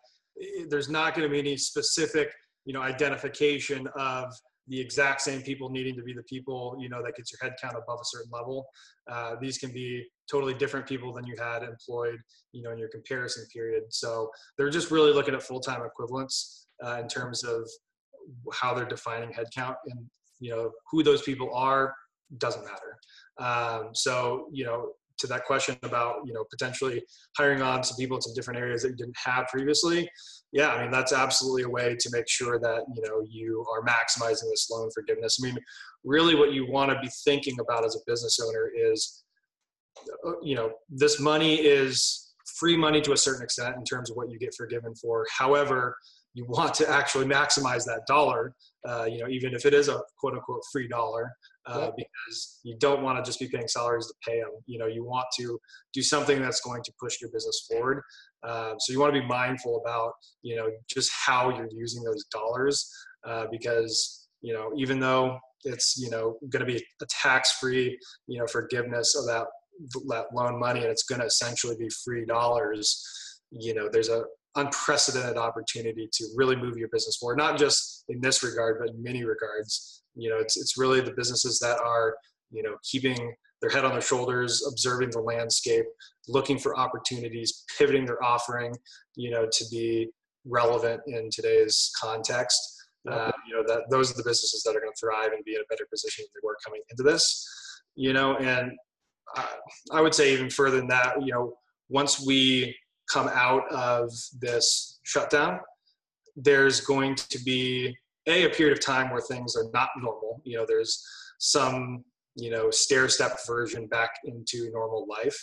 there's 0.69 0.89
not 0.89 1.15
going 1.15 1.27
to 1.29 1.33
be 1.33 1.39
any 1.39 1.57
specific, 1.57 2.29
you 2.65 2.73
know, 2.75 2.83
identification 2.83 3.89
of 3.97 4.33
the 4.69 4.81
exact 4.81 5.21
same 5.21 5.43
people 5.43 5.69
needing 5.69 5.97
to 5.97 6.03
be 6.03 6.13
the 6.13 6.23
people 6.25 6.77
you 6.79 6.89
know 6.89 7.03
that 7.03 7.17
gets 7.17 7.33
your 7.33 7.41
head 7.43 7.57
count 7.61 7.77
above 7.77 7.99
a 8.01 8.05
certain 8.05 8.31
level. 8.33 8.67
Uh, 9.11 9.35
these 9.41 9.59
can 9.59 9.73
be 9.73 10.07
totally 10.31 10.55
different 10.55 10.87
people 10.87 11.13
than 11.13 11.27
you 11.27 11.35
had 11.39 11.63
employed 11.63 12.19
you 12.53 12.63
know 12.63 12.71
in 12.71 12.79
your 12.79 12.89
comparison 12.89 13.45
period. 13.53 13.83
So 13.91 14.31
they're 14.57 14.71
just 14.71 14.91
really 14.91 15.13
looking 15.13 15.35
at 15.35 15.43
full-time 15.43 15.83
equivalents 15.85 16.69
uh, 16.85 16.99
in 17.03 17.09
terms 17.09 17.43
of 17.45 17.69
how 18.53 18.73
they're 18.75 18.93
defining 18.97 19.31
headcount 19.31 19.77
and 19.91 20.01
you 20.39 20.51
know 20.51 20.71
who 20.91 21.03
those 21.03 21.23
people 21.23 21.51
are 21.53 21.95
doesn't 22.39 22.65
matter. 22.65 22.93
Um, 23.39 23.91
so 23.93 24.47
you 24.53 24.65
know 24.65 24.93
to 25.21 25.27
that 25.27 25.45
question 25.45 25.77
about 25.83 26.17
you 26.25 26.33
know 26.33 26.45
potentially 26.51 27.03
hiring 27.37 27.63
on 27.63 27.83
some 27.85 27.97
people 27.97 28.17
in 28.17 28.23
some 28.23 28.35
different 28.35 28.59
areas 28.59 28.83
that 28.83 28.91
you 28.91 28.97
didn't 28.97 29.17
have 29.23 29.47
previously 29.49 30.09
yeah 30.53 30.71
i 30.71 30.83
mean 30.83 30.91
that's 30.91 31.13
absolutely 31.13 31.63
a 31.63 31.69
way 31.69 31.97
to 31.99 32.11
make 32.13 32.29
sure 32.29 32.59
that 32.59 32.83
you 32.95 33.03
know 33.03 33.23
you 33.29 33.65
are 33.73 33.85
maximizing 33.85 34.49
this 34.51 34.69
loan 34.71 34.91
forgiveness. 34.93 35.39
I 35.43 35.47
mean 35.47 35.59
really 36.05 36.35
what 36.35 36.53
you 36.53 36.71
want 36.71 36.91
to 36.91 36.99
be 37.01 37.11
thinking 37.25 37.59
about 37.61 37.85
as 37.85 37.97
a 37.97 38.01
business 38.07 38.39
owner 38.41 38.71
is 38.75 39.25
uh, 40.27 40.33
you 40.43 40.55
know 40.55 40.73
this 40.89 41.21
money 41.21 41.57
is 41.57 42.33
free 42.59 42.77
money 42.77 43.01
to 43.01 43.13
a 43.13 43.17
certain 43.17 43.43
extent 43.43 43.77
in 43.77 43.85
terms 43.85 44.11
of 44.11 44.17
what 44.17 44.31
you 44.31 44.39
get 44.39 44.55
forgiven 44.55 44.95
for. 44.95 45.27
However 45.37 45.97
you 46.35 46.45
want 46.47 46.75
to 46.75 46.89
actually 46.89 47.27
maximize 47.27 47.85
that 47.85 48.03
dollar 48.07 48.55
uh, 48.89 49.05
you 49.05 49.19
know 49.21 49.29
even 49.29 49.55
if 49.55 49.67
it 49.67 49.75
is 49.75 49.89
a 49.89 50.01
quote 50.19 50.35
unquote 50.35 50.63
free 50.73 50.89
dollar 50.89 51.31
uh, 51.67 51.91
because 51.97 52.61
you 52.63 52.77
don't 52.79 53.03
want 53.03 53.19
to 53.19 53.29
just 53.29 53.39
be 53.39 53.49
paying 53.49 53.69
salaries 53.69 54.07
to 54.07 54.15
pay 54.27 54.41
them. 54.41 54.51
You 54.67 54.79
know, 54.79 54.87
you 54.87 55.05
want 55.05 55.27
to 55.39 55.59
do 55.93 56.03
something 56.03 56.41
that's 56.41 56.61
going 56.61 56.83
to 56.85 56.93
push 57.01 57.21
your 57.21 57.31
business 57.31 57.67
forward. 57.71 58.03
Um, 58.47 58.75
so 58.79 58.93
you 58.93 59.01
want 59.01 59.15
to 59.15 59.21
be 59.21 59.27
mindful 59.27 59.83
about, 59.85 60.13
you 60.43 60.57
know, 60.57 60.69
just 60.93 61.11
how 61.27 61.51
you're 61.51 61.69
using 61.71 62.03
those 62.03 62.25
dollars 62.33 62.91
uh, 63.27 63.47
because, 63.51 64.29
you 64.41 64.55
know, 64.55 64.71
even 64.77 64.99
though 64.99 65.39
it's, 65.65 65.97
you 65.99 66.11
know, 66.11 66.37
going 66.49 66.65
to 66.65 66.73
be 66.73 66.83
a 67.03 67.07
tax-free, 67.23 67.99
you 68.27 68.39
know, 68.39 68.47
forgiveness 68.47 69.15
of 69.15 69.27
that, 69.27 69.45
that 70.09 70.27
loan 70.35 70.59
money 70.59 70.81
and 70.81 70.89
it's 70.89 71.05
going 71.05 71.21
to 71.21 71.27
essentially 71.27 71.77
be 71.79 71.89
free 72.05 72.25
dollars, 72.25 73.05
you 73.51 73.75
know, 73.75 73.89
there's 73.93 74.09
a 74.09 74.25
unprecedented 74.57 75.37
opportunity 75.37 76.09
to 76.13 76.27
really 76.35 76.57
move 76.57 76.77
your 76.77 76.89
business 76.89 77.17
forward, 77.17 77.39
not 77.39 77.59
just 77.59 78.05
in 78.09 78.21
this 78.21 78.43
regard, 78.43 78.79
but 78.81 78.95
in 78.95 79.03
many 79.03 79.25
regards. 79.25 80.03
You 80.15 80.31
know 80.31 80.39
it's 80.39 80.57
it's 80.57 80.77
really 80.77 81.01
the 81.01 81.13
businesses 81.13 81.59
that 81.61 81.81
are 81.81 82.17
you 82.51 82.63
know 82.63 82.77
keeping 82.83 83.35
their 83.63 83.71
head 83.71 83.85
on 83.85 83.93
their 83.93 84.01
shoulders 84.01 84.67
observing 84.67 85.11
the 85.11 85.21
landscape 85.21 85.85
looking 86.29 86.59
for 86.59 86.79
opportunities 86.79 87.65
pivoting 87.79 88.07
their 88.07 88.23
offering 88.25 88.75
you 89.15 89.31
know 89.31 89.47
to 89.53 89.65
be 89.71 90.09
relevant 90.47 91.01
in 91.07 91.29
today's 91.31 91.93
context. 92.01 92.61
Uh, 93.11 93.31
you 93.49 93.55
know 93.55 93.63
that 93.67 93.83
those 93.91 94.11
are 94.11 94.15
the 94.15 94.29
businesses 94.29 94.63
that 94.63 94.77
are 94.77 94.81
going 94.81 94.93
to 94.93 95.01
thrive 95.01 95.33
and 95.33 95.45
be 95.45 95.55
in 95.55 95.61
a 95.61 95.65
better 95.71 95.87
position 95.91 96.25
than 96.25 96.41
they 96.43 96.47
were 96.47 96.57
coming 96.65 96.83
into 96.91 97.03
this 97.03 97.47
you 97.97 98.13
know 98.13 98.37
and 98.37 98.73
uh, 99.37 99.57
i 99.93 100.01
would 100.01 100.15
say 100.15 100.33
even 100.33 100.51
further 100.51 100.77
than 100.77 100.89
that 100.89 101.15
you 101.23 101.33
know 101.33 101.55
once 101.89 102.25
we 102.25 102.75
come 103.13 103.29
out 103.29 103.71
of 103.73 104.11
this 104.41 105.01
shutdown 105.03 105.59
there's 106.37 106.81
going 106.81 107.15
to 107.15 107.39
be 107.45 107.97
a 108.27 108.45
a 108.45 108.51
period 108.51 108.77
of 108.77 108.85
time 108.85 109.11
where 109.11 109.21
things 109.21 109.57
are 109.57 109.71
not 109.73 109.91
normal. 109.99 110.41
You 110.45 110.59
know, 110.59 110.67
there's 110.67 111.05
some 111.39 112.05
you 112.37 112.51
know 112.51 112.71
stair 112.71 113.09
step 113.09 113.39
version 113.47 113.87
back 113.87 114.11
into 114.25 114.71
normal 114.73 115.07
life. 115.09 115.37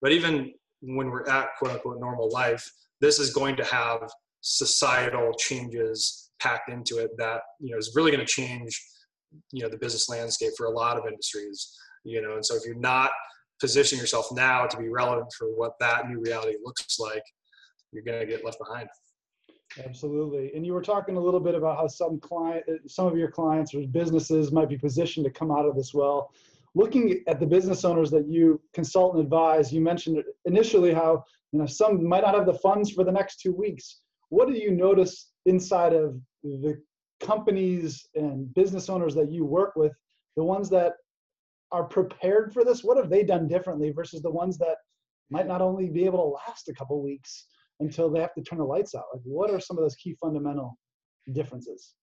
But 0.00 0.12
even 0.12 0.52
when 0.80 1.10
we're 1.10 1.28
at 1.28 1.48
quote 1.58 1.72
unquote 1.72 2.00
normal 2.00 2.30
life, 2.30 2.68
this 3.00 3.18
is 3.18 3.32
going 3.32 3.56
to 3.56 3.64
have 3.64 4.10
societal 4.40 5.32
changes 5.38 6.30
packed 6.40 6.70
into 6.70 6.98
it 6.98 7.10
that 7.18 7.40
you 7.60 7.70
know 7.70 7.78
is 7.78 7.92
really 7.94 8.10
going 8.10 8.24
to 8.24 8.32
change 8.32 8.80
you 9.52 9.62
know 9.62 9.68
the 9.68 9.78
business 9.78 10.08
landscape 10.08 10.52
for 10.56 10.66
a 10.66 10.70
lot 10.70 10.98
of 10.98 11.06
industries 11.06 11.72
you 12.04 12.20
know 12.20 12.34
and 12.34 12.44
so 12.44 12.56
if 12.56 12.62
you're 12.66 12.74
not 12.74 13.12
positioning 13.62 14.00
yourself 14.00 14.26
now 14.32 14.66
to 14.66 14.76
be 14.76 14.88
relevant 14.88 15.32
for 15.38 15.46
what 15.56 15.78
that 15.78 16.08
new 16.10 16.20
reality 16.20 16.56
looks 16.64 16.98
like 16.98 17.22
you're 17.92 18.02
going 18.02 18.18
to 18.18 18.26
get 18.26 18.44
left 18.44 18.58
behind 18.58 18.88
Absolutely. 19.82 20.52
And 20.54 20.66
you 20.66 20.74
were 20.74 20.82
talking 20.82 21.16
a 21.16 21.20
little 21.20 21.40
bit 21.40 21.54
about 21.54 21.78
how 21.78 21.86
some 21.86 22.20
client, 22.20 22.64
some 22.86 23.06
of 23.06 23.16
your 23.16 23.30
clients 23.30 23.74
or 23.74 23.86
businesses 23.86 24.52
might 24.52 24.68
be 24.68 24.76
positioned 24.76 25.24
to 25.24 25.30
come 25.30 25.50
out 25.50 25.64
of 25.64 25.74
this 25.76 25.94
well. 25.94 26.30
Looking 26.74 27.22
at 27.26 27.40
the 27.40 27.46
business 27.46 27.82
owners 27.82 28.10
that 28.10 28.26
you 28.28 28.60
consult 28.74 29.14
and 29.14 29.24
advise, 29.24 29.72
you 29.72 29.80
mentioned 29.80 30.22
initially 30.44 30.92
how 30.92 31.24
you 31.52 31.58
know 31.58 31.66
some 31.66 32.06
might 32.06 32.22
not 32.22 32.34
have 32.34 32.46
the 32.46 32.54
funds 32.54 32.90
for 32.90 33.04
the 33.04 33.12
next 33.12 33.40
two 33.40 33.54
weeks. 33.54 34.00
What 34.28 34.48
do 34.48 34.54
you 34.54 34.70
notice 34.70 35.30
inside 35.46 35.92
of 35.92 36.20
the 36.42 36.78
companies 37.20 38.08
and 38.14 38.52
business 38.54 38.88
owners 38.88 39.14
that 39.14 39.30
you 39.30 39.44
work 39.44 39.76
with, 39.76 39.92
the 40.36 40.44
ones 40.44 40.68
that 40.70 40.94
are 41.72 41.84
prepared 41.84 42.52
for 42.52 42.64
this? 42.64 42.84
What 42.84 42.96
have 42.98 43.10
they 43.10 43.24
done 43.24 43.48
differently 43.48 43.90
versus 43.90 44.22
the 44.22 44.30
ones 44.30 44.58
that 44.58 44.76
might 45.30 45.48
not 45.48 45.62
only 45.62 45.88
be 45.88 46.04
able 46.04 46.18
to 46.18 46.50
last 46.50 46.68
a 46.68 46.74
couple 46.74 47.02
weeks, 47.02 47.46
until 47.80 48.10
they 48.10 48.20
have 48.20 48.34
to 48.34 48.42
turn 48.42 48.58
the 48.58 48.64
lights 48.64 48.94
out? 48.94 49.04
Like, 49.12 49.22
what 49.24 49.50
are 49.50 49.60
some 49.60 49.76
of 49.78 49.82
those 49.82 49.96
key 49.96 50.16
fundamental 50.20 50.78
differences? 51.32 51.94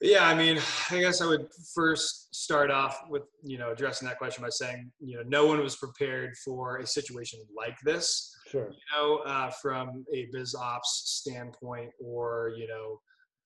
Yeah, 0.00 0.26
I 0.26 0.34
mean, 0.34 0.58
I 0.90 0.98
guess 0.98 1.20
I 1.20 1.26
would 1.26 1.46
first 1.74 2.34
start 2.34 2.72
off 2.72 3.04
with 3.08 3.22
you 3.44 3.56
know 3.56 3.70
addressing 3.70 4.08
that 4.08 4.18
question 4.18 4.42
by 4.42 4.48
saying 4.50 4.90
you 4.98 5.16
know 5.16 5.22
no 5.26 5.46
one 5.46 5.60
was 5.60 5.76
prepared 5.76 6.36
for 6.44 6.78
a 6.78 6.86
situation 6.86 7.38
like 7.56 7.78
this. 7.84 8.34
Sure. 8.48 8.68
You 8.70 8.78
know, 8.92 9.18
uh, 9.18 9.50
from 9.50 10.04
a 10.12 10.28
biz 10.32 10.56
ops 10.56 11.20
standpoint, 11.22 11.90
or 12.04 12.52
you 12.56 12.66
know, 12.66 13.00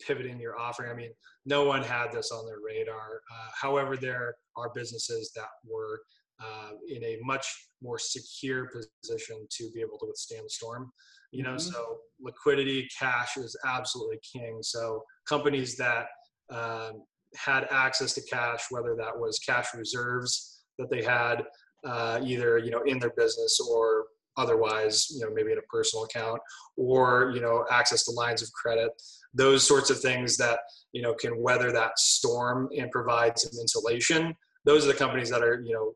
pivoting 0.05 0.41
your 0.41 0.59
offering. 0.59 0.91
I 0.91 0.95
mean, 0.95 1.11
no 1.45 1.65
one 1.65 1.83
had 1.83 2.13
this 2.13 2.31
on 2.31 2.47
their 2.47 2.59
radar. 2.65 3.21
Uh, 3.33 3.49
however, 3.61 3.97
there 3.97 4.35
are 4.57 4.71
businesses 4.75 5.33
that 5.37 5.49
were 5.65 6.01
uh, 6.43 6.73
in 6.89 7.03
a 7.03 7.19
much 7.23 7.47
more 7.83 7.99
secure 7.99 8.69
position 8.69 9.47
to 9.51 9.71
be 9.73 9.81
able 9.81 9.99
to 9.99 10.07
withstand 10.07 10.45
the 10.45 10.51
storm 10.51 10.93
you 11.33 11.43
know 11.43 11.51
mm-hmm. 11.51 11.59
so 11.59 11.99
liquidity 12.21 12.89
cash 12.99 13.37
is 13.37 13.57
absolutely 13.67 14.19
king 14.33 14.59
so 14.63 15.03
companies 15.29 15.77
that 15.77 16.07
um, 16.51 17.03
had 17.37 17.67
access 17.71 18.15
to 18.15 18.23
cash 18.23 18.65
whether 18.71 18.95
that 18.97 19.17
was 19.17 19.39
cash 19.39 19.69
reserves 19.75 20.63
that 20.79 20.91
they 20.91 21.03
had 21.03 21.45
uh, 21.87 22.21
either 22.23 22.59
you 22.59 22.71
know 22.71 22.83
in 22.83 22.99
their 22.99 23.13
business 23.17 23.61
or 23.71 24.07
otherwise 24.37 25.09
you 25.11 25.21
know 25.21 25.31
maybe 25.33 25.53
in 25.53 25.59
a 25.59 25.63
personal 25.63 26.05
account 26.05 26.41
or 26.77 27.33
you 27.35 27.41
know 27.41 27.65
access 27.71 28.05
to 28.05 28.11
lines 28.13 28.43
of 28.43 28.53
credit 28.53 28.91
those 29.35 29.67
sorts 29.67 29.91
of 29.91 30.01
things 30.01 30.37
that 30.37 30.61
you 30.93 31.03
know 31.03 31.15
can 31.15 31.41
weather 31.43 31.73
that 31.73 31.99
storm 31.99 32.69
and 32.77 32.91
provide 32.91 33.39
some 33.39 33.53
insulation 33.61 34.35
those 34.65 34.85
are 34.85 34.89
the 34.89 34.99
companies 34.99 35.31
that 35.31 35.43
are 35.43 35.61
you 35.63 35.73
know 35.73 35.95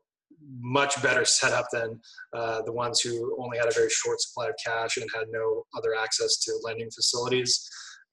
much 0.59 1.01
better 1.01 1.25
set 1.25 1.51
up 1.51 1.67
than 1.71 1.99
uh, 2.33 2.61
the 2.63 2.71
ones 2.71 2.99
who 3.01 3.37
only 3.39 3.57
had 3.57 3.67
a 3.67 3.71
very 3.71 3.89
short 3.89 4.19
supply 4.21 4.47
of 4.47 4.55
cash 4.63 4.97
and 4.97 5.09
had 5.13 5.25
no 5.31 5.63
other 5.75 5.95
access 5.95 6.37
to 6.37 6.53
lending 6.63 6.89
facilities. 6.89 7.67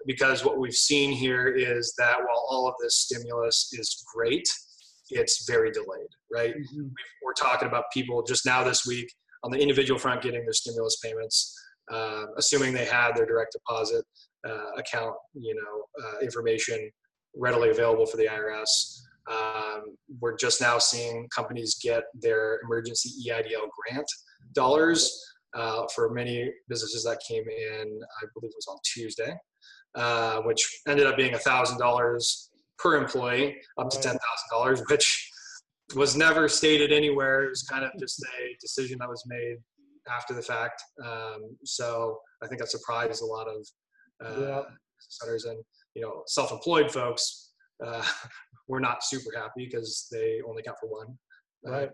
Because 0.06 0.44
what 0.44 0.58
we've 0.58 0.74
seen 0.74 1.10
here 1.10 1.48
is 1.48 1.94
that 1.98 2.18
while 2.18 2.46
all 2.48 2.68
of 2.68 2.74
this 2.80 2.96
stimulus 2.96 3.70
is 3.72 4.04
great, 4.14 4.48
it's 5.10 5.48
very 5.48 5.72
delayed, 5.72 6.08
right? 6.32 6.54
Mm-hmm. 6.54 6.88
We're 7.24 7.32
talking 7.32 7.66
about 7.66 7.84
people 7.92 8.22
just 8.22 8.46
now 8.46 8.62
this 8.62 8.86
week 8.86 9.12
on 9.44 9.50
the 9.50 9.58
individual 9.58 9.98
front 9.98 10.22
getting 10.22 10.42
their 10.44 10.52
stimulus 10.52 10.96
payments, 11.02 11.54
uh, 11.90 12.24
assuming 12.36 12.72
they 12.72 12.84
had 12.84 13.12
their 13.14 13.26
direct 13.26 13.52
deposit 13.52 14.04
uh, 14.46 14.72
account, 14.76 15.14
you 15.34 15.54
know, 15.54 16.04
uh, 16.04 16.18
information 16.20 16.90
readily 17.36 17.70
available 17.70 18.06
for 18.06 18.16
the 18.16 18.26
IRS. 18.26 19.00
Um, 19.30 19.96
we're 20.20 20.36
just 20.36 20.60
now 20.60 20.78
seeing 20.78 21.28
companies 21.34 21.78
get 21.82 22.04
their 22.14 22.60
emergency 22.64 23.10
EIDL 23.28 23.68
grant 23.76 24.06
dollars 24.54 25.22
uh, 25.54 25.84
for 25.94 26.10
many 26.10 26.50
businesses 26.68 27.04
that 27.04 27.20
came 27.26 27.44
in, 27.48 28.00
I 28.22 28.26
believe 28.34 28.50
it 28.50 28.56
was 28.56 28.66
on 28.68 28.78
Tuesday, 28.84 29.34
uh, 29.94 30.40
which 30.42 30.80
ended 30.86 31.06
up 31.06 31.16
being 31.16 31.32
$1,000 31.32 32.48
per 32.78 32.96
employee, 32.96 33.56
up 33.78 33.90
to 33.90 33.98
$10,000, 33.98 34.82
which 34.90 35.27
was 35.94 36.16
never 36.16 36.48
stated 36.48 36.92
anywhere. 36.92 37.44
It 37.44 37.50
was 37.50 37.62
kind 37.62 37.84
of 37.84 37.92
just 37.98 38.22
a 38.22 38.56
decision 38.60 38.98
that 39.00 39.08
was 39.08 39.24
made 39.26 39.56
after 40.10 40.34
the 40.34 40.42
fact. 40.42 40.82
Um, 41.04 41.56
so 41.64 42.18
I 42.42 42.46
think 42.46 42.60
that 42.60 42.70
surprised 42.70 43.22
a 43.22 43.26
lot 43.26 43.46
of 43.48 43.66
uh, 44.24 44.40
yeah. 44.40 44.62
owners 45.24 45.44
and 45.44 45.62
you 45.94 46.02
know 46.02 46.22
self-employed 46.26 46.90
folks 46.90 47.48
uh, 47.84 48.02
we're 48.68 48.80
not 48.80 49.04
super 49.04 49.30
happy 49.36 49.66
because 49.66 50.06
they 50.10 50.40
only 50.46 50.62
count 50.62 50.78
for 50.80 50.88
one. 50.88 51.18
Right. 51.64 51.90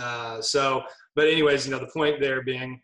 Uh, 0.00 0.40
so, 0.40 0.82
but 1.14 1.28
anyways, 1.28 1.66
you 1.66 1.72
know, 1.72 1.78
the 1.78 1.90
point 1.92 2.20
there 2.20 2.42
being 2.42 2.80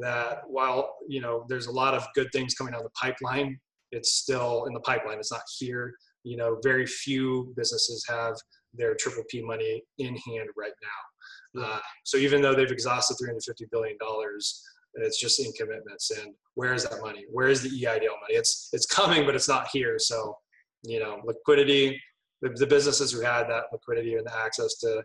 that 0.00 0.40
while 0.46 0.94
you 1.08 1.20
know 1.20 1.46
there's 1.48 1.66
a 1.66 1.72
lot 1.72 1.94
of 1.94 2.06
good 2.14 2.28
things 2.32 2.54
coming 2.54 2.74
out 2.74 2.80
of 2.80 2.86
the 2.86 2.90
pipeline, 3.00 3.58
it's 3.92 4.12
still 4.12 4.64
in 4.64 4.74
the 4.74 4.80
pipeline. 4.80 5.18
It's 5.18 5.32
not 5.32 5.42
here. 5.58 5.94
You 6.24 6.36
know, 6.36 6.58
very 6.62 6.86
few 6.86 7.52
businesses 7.56 8.04
have 8.08 8.34
their 8.76 8.94
triple 8.94 9.24
P 9.28 9.42
money 9.42 9.82
in 9.98 10.16
hand 10.16 10.48
right 10.56 10.72
now. 10.82 11.62
Uh, 11.62 11.80
so 12.04 12.18
even 12.18 12.42
though 12.42 12.54
they've 12.54 12.70
exhausted 12.70 13.16
350 13.18 13.66
billion 13.70 13.96
dollars, 13.98 14.62
it's 14.94 15.20
just 15.20 15.40
in 15.40 15.52
commitments. 15.52 16.10
And 16.10 16.34
where 16.54 16.74
is 16.74 16.84
that 16.84 17.00
money? 17.00 17.24
Where 17.30 17.48
is 17.48 17.62
the 17.62 17.68
EIDL 17.68 18.20
money? 18.20 18.34
It's 18.34 18.68
it's 18.72 18.86
coming, 18.86 19.24
but 19.26 19.34
it's 19.34 19.48
not 19.48 19.68
here. 19.72 19.98
So 19.98 20.36
you 20.82 21.00
know, 21.00 21.20
liquidity, 21.24 22.00
the, 22.42 22.50
the 22.50 22.66
businesses 22.66 23.12
who 23.12 23.20
had 23.20 23.44
that 23.44 23.64
liquidity 23.72 24.14
and 24.14 24.26
the 24.26 24.36
access 24.36 24.76
to 24.78 25.02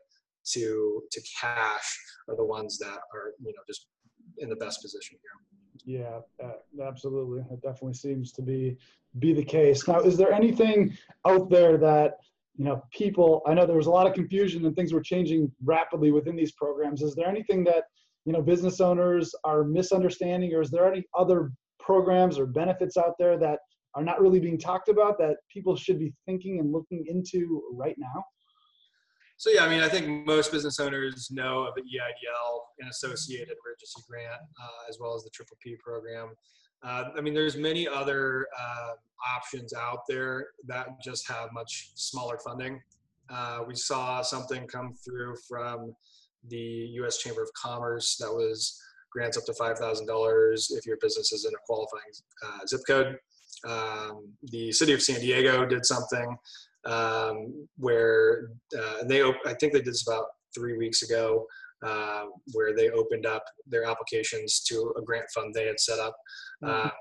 to 0.54 1.04
to 1.12 1.22
cash 1.40 2.00
are 2.28 2.36
the 2.36 2.46
ones 2.46 2.78
that 2.80 3.00
are 3.14 3.34
you 3.40 3.54
know 3.54 3.62
just 3.68 3.88
in 4.38 4.50
the 4.50 4.56
best 4.56 4.82
position 4.82 5.18
here. 5.22 5.32
Yeah, 5.84 6.20
uh, 6.44 6.88
absolutely. 6.88 7.42
It 7.52 7.62
definitely 7.62 7.94
seems 7.94 8.32
to 8.34 8.42
be 8.42 8.78
be 9.20 9.34
the 9.34 9.44
case. 9.44 9.88
Now, 9.88 10.00
is 10.00 10.18
there 10.18 10.32
anything 10.32 10.96
out 11.26 11.50
there 11.50 11.78
that 11.78 12.18
you 12.56 12.66
know 12.66 12.82
people? 12.92 13.42
I 13.48 13.54
know 13.54 13.66
there 13.66 13.78
was 13.78 13.88
a 13.88 13.92
lot 13.92 14.08
of 14.08 14.14
confusion 14.14 14.66
and 14.66 14.76
things 14.76 14.94
were 14.94 15.02
changing 15.02 15.52
rapidly 15.64 16.12
within 16.12 16.36
these 16.36 16.52
programs. 16.54 17.02
Is 17.02 17.16
there 17.16 17.28
anything 17.28 17.64
that 17.66 17.86
you 18.26 18.34
know 18.34 18.42
business 18.42 18.82
owners 18.82 19.34
are 19.44 19.64
misunderstanding, 19.64 20.54
or 20.54 20.62
is 20.62 20.72
there 20.72 20.92
any 20.92 21.04
other 21.18 21.52
programs 21.80 22.38
or 22.38 22.46
benefits 22.46 22.98
out 22.98 23.16
there 23.18 23.38
that 23.40 23.60
are 23.96 24.04
not 24.04 24.22
really 24.22 24.40
being 24.40 24.58
talked 24.58 24.90
about 24.90 25.18
that 25.18 25.38
people 25.52 25.76
should 25.76 26.00
be 26.00 26.14
thinking 26.26 26.60
and 26.60 26.72
looking 26.72 27.06
into 27.08 27.64
right 27.74 27.96
now? 27.98 28.24
So 29.38 29.50
yeah, 29.50 29.66
I 29.66 29.70
mean, 29.70 29.82
I 29.82 29.90
think 29.90 30.28
most 30.28 30.52
business 30.52 30.80
owners 30.80 31.30
know 31.32 31.64
of 31.64 31.74
the 31.74 31.82
EIDL 31.82 32.60
and 32.80 32.90
associated 32.92 33.48
emergency 33.48 34.04
grant, 34.08 34.40
uh, 34.40 34.88
as 34.88 35.00
well 35.00 35.16
as 35.16 35.24
the 35.24 35.32
Triple 35.32 35.58
P 35.64 35.76
program. 35.84 36.30
Uh, 36.84 37.06
I 37.18 37.22
mean, 37.22 37.34
there's 37.34 37.58
many 37.58 37.88
other 37.88 38.48
uh, 38.60 38.92
options 39.36 39.74
out 39.74 40.00
there 40.08 40.48
that 40.68 40.88
just 41.04 41.28
have 41.28 41.52
much 41.54 41.92
smaller 41.96 42.40
funding. 42.44 42.82
Uh, 43.30 43.60
we 43.68 43.76
saw 43.76 44.22
something 44.22 44.68
come 44.68 44.94
through 45.06 45.36
from 45.48 45.94
the 46.48 46.58
U.S. 46.58 47.18
Chamber 47.20 47.44
of 47.44 47.50
Commerce 47.54 48.18
that 48.18 48.32
was 48.32 48.82
grants 49.12 49.38
up 49.38 49.46
to 49.46 49.54
$5,000 49.54 50.72
if 50.72 50.86
your 50.86 50.98
business 51.02 51.32
is 51.32 51.46
in 51.46 51.54
a 51.54 51.58
qualifying 51.66 52.12
uh, 52.46 52.66
zip 52.66 52.82
code. 52.88 53.18
Um, 53.68 54.30
the 54.44 54.72
city 54.72 54.94
of 54.94 55.02
San 55.02 55.20
Diego 55.20 55.66
did 55.66 55.86
something 55.86 56.38
um, 56.86 57.68
where 57.78 58.50
uh, 58.78 59.04
they, 59.06 59.22
I 59.22 59.54
think 59.60 59.74
they 59.74 59.80
did 59.80 59.86
this 59.86 60.08
about 60.08 60.26
three 60.56 60.78
weeks 60.78 61.04
ago, 61.04 61.46
uh, 61.84 62.26
where 62.54 62.76
they 62.76 62.90
opened 62.90 63.26
up 63.26 63.44
their 63.68 63.86
applications 63.86 64.62
to 64.62 64.94
a 64.98 65.02
grant 65.02 65.26
fund 65.34 65.54
they 65.54 65.68
had 65.68 65.80
set 65.80 66.00
up. 66.00 66.16
Mm-hmm. 66.64 66.88
Uh, 66.88 66.92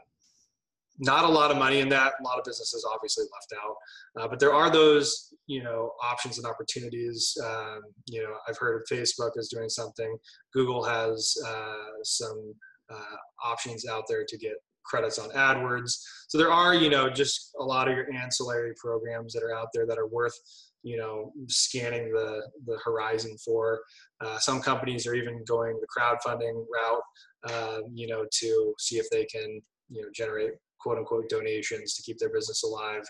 not 1.02 1.24
a 1.24 1.28
lot 1.28 1.50
of 1.50 1.56
money 1.56 1.80
in 1.80 1.88
that. 1.88 2.12
A 2.20 2.22
lot 2.22 2.38
of 2.38 2.44
businesses 2.44 2.86
obviously 2.92 3.24
left 3.24 3.64
out, 3.64 3.74
uh, 4.22 4.28
but 4.28 4.38
there 4.38 4.52
are 4.52 4.70
those 4.70 5.32
you 5.46 5.62
know 5.62 5.92
options 6.02 6.36
and 6.36 6.46
opportunities. 6.46 7.36
Um, 7.42 7.80
you 8.06 8.22
know, 8.22 8.34
I've 8.48 8.58
heard 8.58 8.82
Facebook 8.90 9.30
is 9.36 9.48
doing 9.48 9.70
something. 9.70 10.14
Google 10.52 10.84
has 10.84 11.34
uh, 11.46 12.02
some 12.02 12.54
uh, 12.92 13.16
options 13.42 13.86
out 13.86 14.04
there 14.08 14.24
to 14.28 14.36
get 14.36 14.54
credits 14.84 15.18
on 15.18 15.30
AdWords. 15.30 15.98
So 16.28 16.38
there 16.38 16.52
are, 16.52 16.74
you 16.74 16.90
know, 16.90 17.08
just 17.08 17.52
a 17.58 17.64
lot 17.64 17.88
of 17.88 17.96
your 17.96 18.12
ancillary 18.12 18.72
programs 18.76 19.32
that 19.32 19.42
are 19.42 19.54
out 19.54 19.68
there 19.72 19.86
that 19.86 19.98
are 19.98 20.08
worth, 20.08 20.36
you 20.82 20.96
know, 20.96 21.32
scanning 21.48 22.12
the 22.12 22.42
the 22.66 22.78
horizon 22.84 23.36
for. 23.44 23.80
Uh, 24.20 24.38
some 24.38 24.60
companies 24.60 25.06
are 25.06 25.14
even 25.14 25.44
going 25.44 25.78
the 25.80 25.86
crowdfunding 25.86 26.64
route, 26.72 27.02
uh, 27.48 27.80
you 27.92 28.06
know, 28.06 28.24
to 28.32 28.74
see 28.78 28.96
if 28.96 29.08
they 29.10 29.24
can, 29.24 29.60
you 29.88 30.02
know, 30.02 30.08
generate 30.14 30.52
quote 30.80 30.98
unquote 30.98 31.28
donations 31.28 31.94
to 31.94 32.02
keep 32.02 32.18
their 32.18 32.30
business 32.30 32.62
alive. 32.62 33.02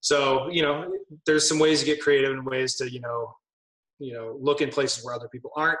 So, 0.00 0.48
you 0.50 0.62
know, 0.62 0.92
there's 1.26 1.48
some 1.48 1.58
ways 1.58 1.80
to 1.80 1.86
get 1.86 2.00
creative 2.00 2.32
and 2.32 2.44
ways 2.44 2.74
to, 2.76 2.90
you 2.90 3.00
know, 3.00 3.32
you 3.98 4.12
know, 4.14 4.36
look 4.40 4.60
in 4.60 4.68
places 4.68 5.04
where 5.04 5.14
other 5.14 5.28
people 5.28 5.52
aren't. 5.56 5.78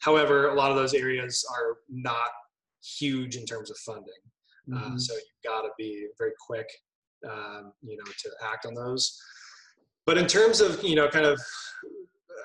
However, 0.00 0.48
a 0.48 0.54
lot 0.54 0.70
of 0.70 0.76
those 0.76 0.92
areas 0.92 1.46
are 1.50 1.78
not 1.88 2.28
huge 2.98 3.36
in 3.36 3.46
terms 3.46 3.70
of 3.70 3.78
funding. 3.78 4.12
Uh, 4.70 4.76
mm-hmm. 4.76 4.94
Uh, 4.96 4.98
so 4.98 5.14
you've 5.14 5.50
got 5.50 5.62
to 5.62 5.70
be 5.78 6.08
very 6.18 6.32
quick, 6.46 6.68
um, 7.26 7.72
you 7.82 7.96
know, 7.96 8.04
to 8.04 8.30
act 8.42 8.66
on 8.66 8.74
those. 8.74 9.18
But 10.06 10.18
in 10.18 10.26
terms 10.26 10.60
of, 10.60 10.82
you 10.82 10.96
know, 10.96 11.08
kind 11.08 11.26
of, 11.26 11.40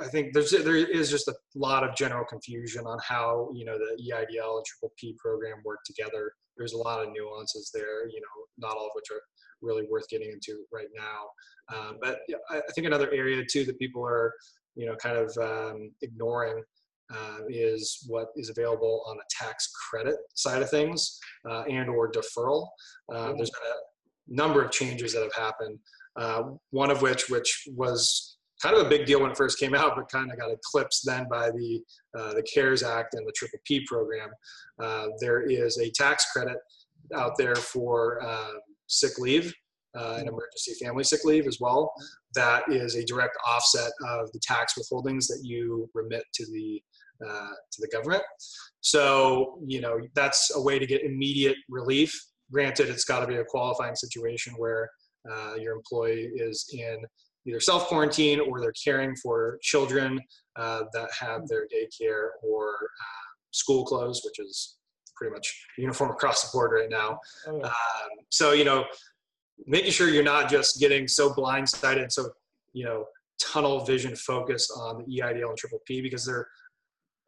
I 0.02 0.08
think 0.08 0.34
there's 0.34 0.52
there 0.52 0.76
is 0.76 1.10
just 1.10 1.28
a 1.28 1.36
lot 1.56 1.84
of 1.84 1.94
general 1.96 2.24
confusion 2.26 2.86
on 2.86 2.98
how 3.06 3.50
you 3.54 3.66
know 3.66 3.78
the 3.78 4.02
EIDL 4.02 4.58
and 4.58 4.66
Triple 4.66 4.94
P 4.98 5.14
program 5.20 5.58
work 5.66 5.80
together. 5.86 6.32
There's 6.58 6.72
a 6.72 6.78
lot 6.78 7.02
of 7.02 7.10
nuances 7.12 7.70
there, 7.74 8.08
you 8.08 8.22
know, 8.22 8.68
not 8.70 8.78
all 8.78 8.86
of 8.86 8.92
which 8.96 9.12
are 9.12 9.22
really 9.62 9.86
worth 9.90 10.08
getting 10.08 10.32
into 10.32 10.64
right 10.72 10.88
now. 10.96 11.76
Um, 11.76 11.98
but 12.02 12.20
I 12.50 12.62
think 12.74 12.88
another 12.88 13.12
area 13.12 13.44
too 13.50 13.66
that 13.66 13.78
people 13.78 14.06
are, 14.06 14.34
you 14.76 14.86
know, 14.86 14.96
kind 14.96 15.18
of 15.18 15.38
um, 15.38 15.92
ignoring 16.02 16.64
uh, 17.14 17.40
is 17.50 18.06
what 18.08 18.28
is 18.36 18.50
available 18.50 19.04
on 19.08 19.18
the 19.18 19.24
tax 19.30 19.72
credit 19.90 20.16
side 20.36 20.62
of 20.62 20.70
things 20.70 21.20
uh, 21.50 21.64
and 21.64 21.90
or 21.90 22.12
deferral. 22.12 22.68
Uh, 23.14 23.34
there's 23.34 23.50
been 23.50 23.72
a 23.72 24.36
number 24.36 24.64
of 24.64 24.72
changes 24.72 25.14
that 25.14 25.24
have 25.24 25.34
happened. 25.34 25.80
Uh, 26.20 26.44
one 26.72 26.92
of 26.92 27.02
which, 27.02 27.30
which 27.30 27.68
was 27.76 28.38
kind 28.62 28.76
of 28.76 28.86
a 28.86 28.90
big 28.90 29.06
deal 29.06 29.22
when 29.22 29.32
it 29.32 29.38
first 29.38 29.58
came 29.58 29.74
out, 29.74 29.96
but 29.96 30.10
kind 30.10 30.32
of 30.32 30.38
got 30.38 30.52
eclipsed 30.52 31.04
then 31.06 31.28
by 31.30 31.50
the 31.52 31.82
uh, 32.18 32.34
the 32.34 32.44
CARES 32.44 32.84
Act 32.84 33.14
and 33.14 33.26
the 33.26 33.34
Triple 33.36 33.60
P 33.66 33.86
program. 33.86 34.30
Uh, 34.82 35.08
there 35.22 35.42
is 35.42 35.78
a 35.80 35.90
tax 35.92 36.32
credit 36.32 36.58
out 37.16 37.38
there 37.38 37.56
for 37.56 38.22
um, 38.24 38.60
sick 38.88 39.18
leave 39.18 39.54
uh, 39.98 40.16
and 40.20 40.28
emergency 40.28 40.74
family 40.84 41.04
sick 41.04 41.24
leave 41.24 41.48
as 41.48 41.60
well. 41.60 41.92
That 42.36 42.64
is 42.70 42.96
a 42.96 43.06
direct 43.06 43.38
offset 43.48 43.92
of 44.08 44.32
the 44.34 44.40
tax 44.42 44.74
withholdings 44.78 45.28
that 45.28 45.42
you 45.44 45.90
remit 45.94 46.24
to 46.34 46.46
the 46.52 46.82
uh, 47.26 47.54
to 47.72 47.82
the 47.82 47.90
government. 47.92 48.24
So, 48.82 49.60
you 49.66 49.82
know, 49.82 50.00
that's 50.16 50.52
a 50.56 50.62
way 50.62 50.80
to 50.80 50.86
get 50.86 51.04
immediate 51.04 51.58
relief. 51.70 52.14
Granted, 52.52 52.90
it's 52.90 53.06
got 53.06 53.20
to 53.20 53.28
be 53.28 53.36
a 53.36 53.44
qualifying 53.44 53.96
situation 53.96 54.54
where 54.58 54.90
uh, 55.30 55.56
your 55.56 55.76
employee 55.76 56.32
is 56.36 56.70
in 56.74 56.98
either 57.46 57.60
self 57.60 57.88
quarantine 57.88 58.40
or 58.40 58.60
they're 58.60 58.74
caring 58.84 59.16
for 59.16 59.58
children 59.62 60.20
uh, 60.56 60.84
that 60.94 61.10
have 61.18 61.48
their 61.48 61.68
daycare 61.68 62.30
or 62.44 62.74
uh, 62.74 63.30
school 63.52 63.86
closed, 63.86 64.24
which 64.26 64.40
is 64.40 64.78
pretty 65.16 65.34
much 65.34 65.66
uniform 65.78 66.12
across 66.12 66.44
the 66.44 66.56
board 66.56 66.72
right 66.72 66.90
now. 66.90 67.20
Oh, 67.48 67.62
um, 67.64 67.72
so, 68.30 68.54
you 68.54 68.64
know, 68.64 68.86
making 69.66 69.92
sure 69.92 70.10
you're 70.10 70.24
not 70.24 70.50
just 70.50 70.80
getting 70.80 71.08
so 71.08 71.34
blindsided, 71.34 72.12
so, 72.12 72.30
you 72.74 72.86
know, 72.86 73.06
tunnel 73.42 73.84
vision 73.84 74.16
focused 74.16 74.72
on 74.76 75.00
the 75.00 75.20
EIDL 75.20 75.50
and 75.50 75.58
Triple 75.58 75.80
P 75.86 76.02
because 76.02 76.26
they're 76.26 76.48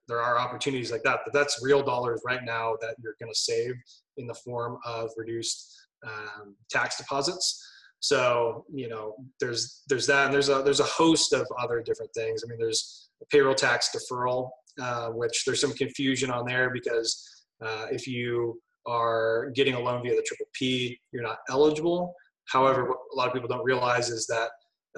there 0.08 0.22
are 0.22 0.38
opportunities 0.38 0.92
like 0.92 1.04
that, 1.04 1.20
but 1.24 1.34
that's 1.34 1.64
real 1.64 1.82
dollars 1.82 2.22
right 2.26 2.44
now 2.44 2.76
that 2.82 2.96
you're 3.02 3.16
going 3.20 3.32
to 3.32 3.40
save 3.40 3.74
in 4.18 4.28
the 4.28 4.34
form 4.34 4.78
of 4.86 5.10
reduced 5.16 5.74
um, 6.06 6.56
tax 6.70 6.98
deposits. 6.98 7.66
So 8.02 8.66
you 8.74 8.90
know, 8.90 9.16
there's 9.40 9.84
there's 9.88 10.08
that, 10.08 10.26
and 10.26 10.34
there's 10.34 10.50
a 10.50 10.62
there's 10.64 10.80
a 10.80 10.86
host 10.86 11.34
of 11.34 11.48
other 11.60 11.82
different 11.82 12.12
things. 12.14 12.44
I 12.44 12.50
mean, 12.50 12.60
there's 12.60 13.10
payroll 13.32 13.56
tax 13.56 13.90
deferral, 13.96 14.50
uh, 14.82 15.10
which 15.10 15.46
there's 15.46 15.62
some 15.62 15.74
confusion 15.74 16.32
on 16.32 16.46
there 16.46 16.72
because 16.72 17.24
uh, 17.64 17.86
if 17.92 18.08
you 18.08 18.60
are 18.88 19.52
getting 19.56 19.76
a 19.76 19.80
loan 19.80 20.02
via 20.02 20.16
the 20.16 20.24
triple 20.24 20.48
P, 20.54 21.00
you're 21.12 21.24
not 21.24 21.38
eligible. 21.50 22.14
However, 22.46 22.90
what 22.90 22.98
a 23.14 23.16
lot 23.16 23.28
of 23.28 23.34
people 23.34 23.48
don't 23.48 23.64
realize 23.64 24.10
is 24.10 24.26
that 24.28 24.50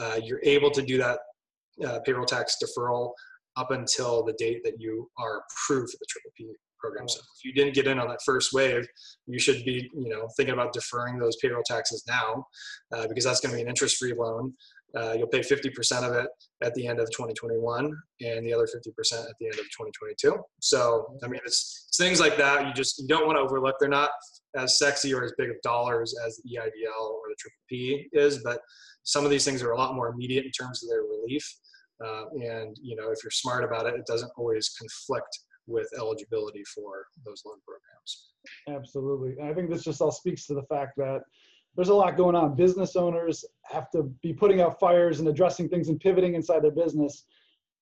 uh, 0.01 0.19
you're 0.23 0.41
able 0.43 0.71
to 0.71 0.81
do 0.81 0.97
that 0.97 1.19
uh, 1.85 1.99
payroll 2.05 2.25
tax 2.25 2.57
deferral 2.63 3.11
up 3.57 3.71
until 3.71 4.23
the 4.23 4.33
date 4.33 4.61
that 4.63 4.79
you 4.79 5.09
are 5.17 5.41
approved 5.41 5.91
for 5.91 5.97
the 5.99 6.05
triple 6.09 6.31
P 6.37 6.45
program. 6.83 7.07
So 7.07 7.19
if 7.19 7.45
you 7.45 7.53
didn't 7.53 7.73
get 7.73 7.87
in 7.87 7.99
on 7.99 8.07
that 8.09 8.19
first 8.25 8.51
wave, 8.53 8.85
you 9.25 9.39
should 9.39 9.63
be, 9.63 9.89
you 9.93 10.09
know, 10.09 10.27
thinking 10.35 10.53
about 10.53 10.73
deferring 10.73 11.17
those 11.17 11.37
payroll 11.37 11.63
taxes 11.65 12.03
now, 12.07 12.45
uh, 12.93 13.07
because 13.07 13.23
that's 13.23 13.39
going 13.39 13.51
to 13.51 13.55
be 13.55 13.61
an 13.61 13.69
interest-free 13.69 14.13
loan. 14.17 14.53
Uh, 14.95 15.13
you'll 15.17 15.27
pay 15.27 15.39
50% 15.39 16.03
of 16.03 16.13
it 16.13 16.27
at 16.61 16.73
the 16.75 16.85
end 16.85 16.99
of 16.99 17.07
2021 17.07 17.85
and 18.21 18.45
the 18.45 18.53
other 18.53 18.67
50% 18.67 18.69
at 18.77 19.35
the 19.39 19.47
end 19.47 19.55
of 19.55 19.65
2022. 19.65 20.37
So, 20.59 21.17
I 21.23 21.27
mean, 21.27 21.41
it's, 21.45 21.85
it's 21.87 21.97
things 21.97 22.19
like 22.19 22.37
that 22.37 22.67
you 22.67 22.73
just 22.73 22.99
you 22.99 23.07
don't 23.07 23.25
want 23.25 23.37
to 23.37 23.41
overlook. 23.41 23.77
They're 23.79 23.89
not 23.89 24.11
as 24.55 24.77
sexy 24.77 25.11
or 25.11 25.23
as 25.23 25.33
big 25.35 25.49
of 25.49 25.55
dollars 25.63 26.13
as 26.23 26.39
the 26.43 26.57
EIDL 26.57 27.09
or 27.09 27.21
the 27.27 27.35
Triple 27.39 27.57
P 27.69 28.07
is, 28.13 28.43
but 28.43 28.59
some 29.03 29.25
of 29.25 29.31
these 29.31 29.43
things 29.43 29.63
are 29.63 29.71
a 29.71 29.77
lot 29.77 29.95
more 29.95 30.09
immediate 30.09 30.45
in 30.45 30.51
terms 30.51 30.83
of 30.83 30.89
their 30.89 31.01
relief. 31.01 31.43
Uh, 32.05 32.25
and 32.35 32.77
you 32.81 32.95
know, 32.95 33.09
if 33.09 33.23
you're 33.23 33.31
smart 33.31 33.63
about 33.63 33.87
it, 33.87 33.95
it 33.95 34.05
doesn't 34.05 34.31
always 34.37 34.75
conflict 34.77 35.39
with 35.67 35.87
eligibility 35.97 36.63
for 36.75 37.05
those 37.25 37.43
loan 37.45 37.57
programs. 37.65 38.31
Absolutely. 38.69 39.35
And 39.39 39.49
I 39.49 39.53
think 39.53 39.69
this 39.69 39.83
just 39.83 40.01
all 40.01 40.11
speaks 40.11 40.45
to 40.47 40.53
the 40.53 40.63
fact 40.63 40.93
that 40.97 41.21
there's 41.75 41.89
a 41.89 41.93
lot 41.93 42.17
going 42.17 42.35
on. 42.35 42.55
Business 42.55 42.95
owners 42.95 43.43
have 43.65 43.89
to 43.91 44.03
be 44.21 44.33
putting 44.33 44.61
out 44.61 44.79
fires 44.79 45.19
and 45.19 45.27
addressing 45.27 45.69
things 45.69 45.89
and 45.89 45.99
pivoting 45.99 46.35
inside 46.35 46.63
their 46.63 46.71
business. 46.71 47.25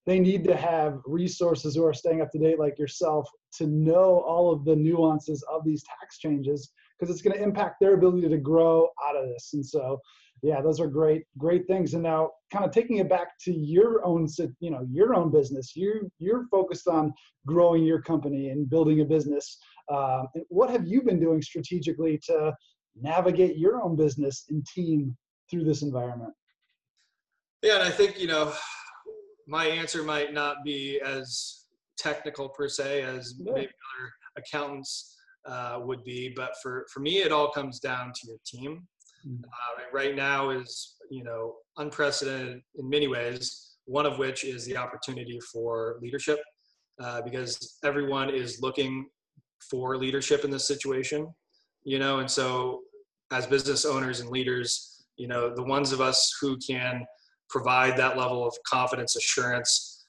They 0.06 0.20
need 0.20 0.44
to 0.46 0.56
have 0.56 1.00
resources 1.06 1.76
who 1.76 1.86
are 1.86 1.94
staying 1.94 2.22
up 2.22 2.32
to 2.32 2.39
date, 2.39 2.58
like 2.58 2.80
yourself, 2.80 3.30
to 3.58 3.67
know 3.67 4.20
all 4.22 4.52
of 4.52 4.65
the 4.65 4.76
nuances 4.76 5.44
of 5.52 5.63
these 5.65 5.84
tax 5.84 6.17
changes 6.17 6.72
because 6.98 7.13
it's 7.13 7.22
going 7.22 7.38
to 7.38 7.44
impact 7.44 7.76
their 7.80 7.96
ability 7.96 8.30
to 8.30 8.38
grow 8.38 8.88
out 9.08 9.15
of 9.15 9.28
this. 9.28 9.52
And 9.54 9.65
so, 9.65 10.00
yeah, 10.42 10.60
those 10.62 10.80
are 10.80 10.88
great, 10.88 11.26
great 11.38 11.68
things. 11.68 11.94
And 11.94 12.02
now, 12.02 12.32
kind 12.52 12.66
of 12.66 12.72
taking 12.72 12.98
it 12.98 13.08
back 13.08 13.38
to 13.42 13.54
your 13.54 14.04
own, 14.04 14.28
you 14.60 14.72
know, 14.72 14.86
your 14.90 15.14
own 15.14 15.32
business. 15.32 15.76
You 15.76 16.12
you're 16.18 16.48
focused 16.50 16.88
on 16.88 17.14
growing 17.46 17.84
your 17.84 18.02
company 18.02 18.50
and 18.50 18.70
building 18.70 19.02
a 19.02 19.06
business. 19.06 19.58
Um, 19.92 20.28
what 20.50 20.70
have 20.70 20.88
you 20.88 21.04
been 21.04 21.20
doing 21.20 21.42
strategically 21.42 22.20
to 22.26 22.56
navigate 23.00 23.58
your 23.58 23.82
own 23.82 23.96
business 23.96 24.46
and 24.50 24.66
team 24.66 25.16
through 25.50 25.64
this 25.66 25.84
environment? 25.84 26.34
Yeah, 27.62 27.76
and 27.76 27.84
I 27.84 27.92
think 27.92 28.20
you 28.20 28.28
know, 28.28 28.52
my 29.48 29.66
answer 29.66 30.02
might 30.02 30.34
not 30.34 30.64
be 30.66 31.00
as 31.02 31.66
technical 31.98 32.50
per 32.50 32.68
se 32.68 33.04
as 33.04 33.36
Yeah. 33.38 33.54
maybe 33.54 33.68
other 33.68 34.12
accountants 34.38 35.16
uh, 35.46 35.80
would 35.84 36.04
be, 36.04 36.30
but 36.36 36.54
for 36.64 36.88
for 36.92 37.00
me, 37.00 37.22
it 37.22 37.32
all 37.32 37.52
comes 37.52 37.80
down 37.80 38.12
to 38.14 38.28
your 38.28 38.38
team. 38.44 38.88
Uh, 39.26 39.84
right 39.94 40.16
now 40.16 40.50
is 40.50 40.96
you 41.10 41.24
know 41.24 41.56
unprecedented 41.78 42.62
in 42.76 42.90
many 42.90 43.08
ways. 43.08 43.78
One 43.86 44.06
of 44.06 44.18
which 44.20 44.44
is 44.44 44.66
the 44.66 44.78
opportunity 44.78 45.40
for 45.52 45.98
leadership, 46.02 46.40
uh, 47.02 47.22
because 47.22 47.78
everyone 47.84 48.30
is 48.30 48.62
looking 48.62 49.08
for 49.70 49.98
leadership 49.98 50.44
in 50.46 50.52
this 50.52 50.68
situation. 50.68 51.28
You 51.84 52.00
know, 52.00 52.20
and 52.20 52.30
so 52.30 52.82
as 53.32 53.48
business 53.48 53.86
owners 53.86 54.20
and 54.20 54.30
leaders, 54.30 55.06
you 55.18 55.28
know, 55.28 55.54
the 55.54 55.64
ones 55.64 55.92
of 55.92 56.02
us 56.02 56.38
who 56.40 56.58
can 56.58 57.06
provide 57.50 57.98
that 57.98 58.18
level 58.18 58.46
of 58.48 58.56
confidence, 58.68 59.16
assurance, 59.16 60.06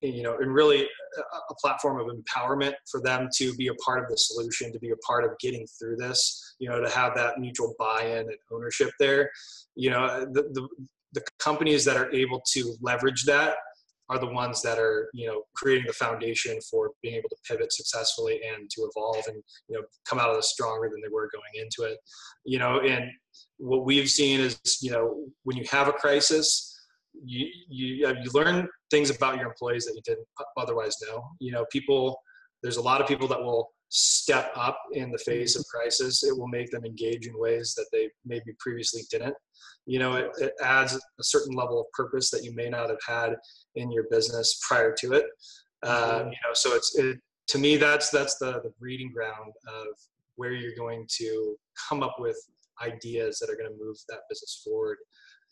you 0.00 0.22
know, 0.22 0.36
and 0.38 0.52
really 0.52 0.86
a, 1.18 1.54
platform 1.60 1.98
of 2.00 2.14
empowerment 2.14 2.74
for 2.90 3.00
them 3.00 3.28
to 3.36 3.54
be 3.54 3.68
a 3.68 3.74
part 3.74 4.02
of 4.02 4.10
the 4.10 4.16
solution, 4.16 4.72
to 4.72 4.78
be 4.78 4.90
a 4.90 4.96
part 4.96 5.24
of 5.24 5.30
getting 5.40 5.66
through 5.78 5.96
this, 5.96 6.56
you 6.58 6.68
know, 6.68 6.80
to 6.80 6.90
have 6.90 7.14
that 7.14 7.38
mutual 7.38 7.74
buy-in 7.78 8.18
and 8.18 8.36
ownership 8.52 8.90
there. 8.98 9.30
You 9.76 9.90
know, 9.90 10.26
the, 10.32 10.42
the, 10.52 10.68
the 11.12 11.22
companies 11.38 11.84
that 11.84 11.96
are 11.96 12.12
able 12.12 12.42
to 12.52 12.74
leverage 12.80 13.24
that 13.24 13.56
are 14.10 14.18
the 14.18 14.26
ones 14.26 14.60
that 14.62 14.78
are, 14.78 15.08
you 15.14 15.26
know, 15.26 15.42
creating 15.54 15.86
the 15.86 15.92
foundation 15.92 16.58
for 16.70 16.90
being 17.02 17.14
able 17.14 17.30
to 17.30 17.36
pivot 17.48 17.72
successfully 17.72 18.40
and 18.46 18.68
to 18.70 18.82
evolve 18.82 19.24
and, 19.28 19.42
you 19.68 19.76
know, 19.76 19.82
come 20.04 20.18
out 20.18 20.28
of 20.28 20.36
this 20.36 20.50
stronger 20.50 20.90
than 20.90 21.00
they 21.00 21.08
were 21.08 21.30
going 21.32 21.64
into 21.64 21.90
it. 21.90 21.98
You 22.44 22.58
know, 22.58 22.80
and 22.80 23.10
what 23.56 23.84
we've 23.84 24.10
seen 24.10 24.40
is, 24.40 24.58
you 24.82 24.90
know, 24.90 25.24
when 25.44 25.56
you 25.56 25.64
have 25.70 25.88
a 25.88 25.92
crisis, 25.92 26.70
you 27.24 27.46
you 27.68 28.08
you 28.08 28.30
learn 28.34 28.68
things 28.94 29.10
about 29.10 29.38
your 29.38 29.48
employees 29.48 29.84
that 29.86 29.94
you 29.94 30.02
didn't 30.04 30.26
otherwise 30.56 30.96
know. 31.06 31.24
You 31.40 31.52
know, 31.52 31.64
people. 31.70 32.18
There's 32.62 32.78
a 32.78 32.82
lot 32.82 33.02
of 33.02 33.06
people 33.06 33.28
that 33.28 33.42
will 33.42 33.68
step 33.90 34.50
up 34.56 34.78
in 34.92 35.10
the 35.10 35.18
face 35.18 35.54
of 35.54 35.66
crisis. 35.66 36.24
It 36.24 36.34
will 36.36 36.48
make 36.48 36.70
them 36.70 36.84
engage 36.84 37.26
in 37.26 37.38
ways 37.38 37.74
that 37.76 37.86
they 37.92 38.08
maybe 38.24 38.52
previously 38.58 39.02
didn't. 39.10 39.34
You 39.84 39.98
know, 39.98 40.14
it, 40.14 40.30
it 40.38 40.52
adds 40.62 40.94
a 40.94 41.24
certain 41.24 41.54
level 41.54 41.78
of 41.78 41.86
purpose 41.92 42.30
that 42.30 42.42
you 42.42 42.54
may 42.54 42.70
not 42.70 42.88
have 42.88 43.04
had 43.06 43.36
in 43.74 43.92
your 43.92 44.04
business 44.10 44.58
prior 44.66 44.94
to 45.00 45.12
it. 45.12 45.26
Uh, 45.82 46.22
you 46.24 46.38
know, 46.42 46.54
so 46.54 46.74
it's 46.74 46.96
it, 46.98 47.18
to 47.48 47.58
me 47.58 47.76
that's 47.76 48.08
that's 48.10 48.38
the 48.38 48.52
the 48.62 48.72
breeding 48.78 49.12
ground 49.12 49.52
of 49.68 49.86
where 50.36 50.52
you're 50.52 50.76
going 50.76 51.06
to 51.18 51.56
come 51.88 52.02
up 52.02 52.16
with 52.18 52.36
ideas 52.82 53.38
that 53.38 53.50
are 53.50 53.56
going 53.56 53.70
to 53.70 53.84
move 53.84 53.96
that 54.08 54.20
business 54.28 54.62
forward 54.64 54.96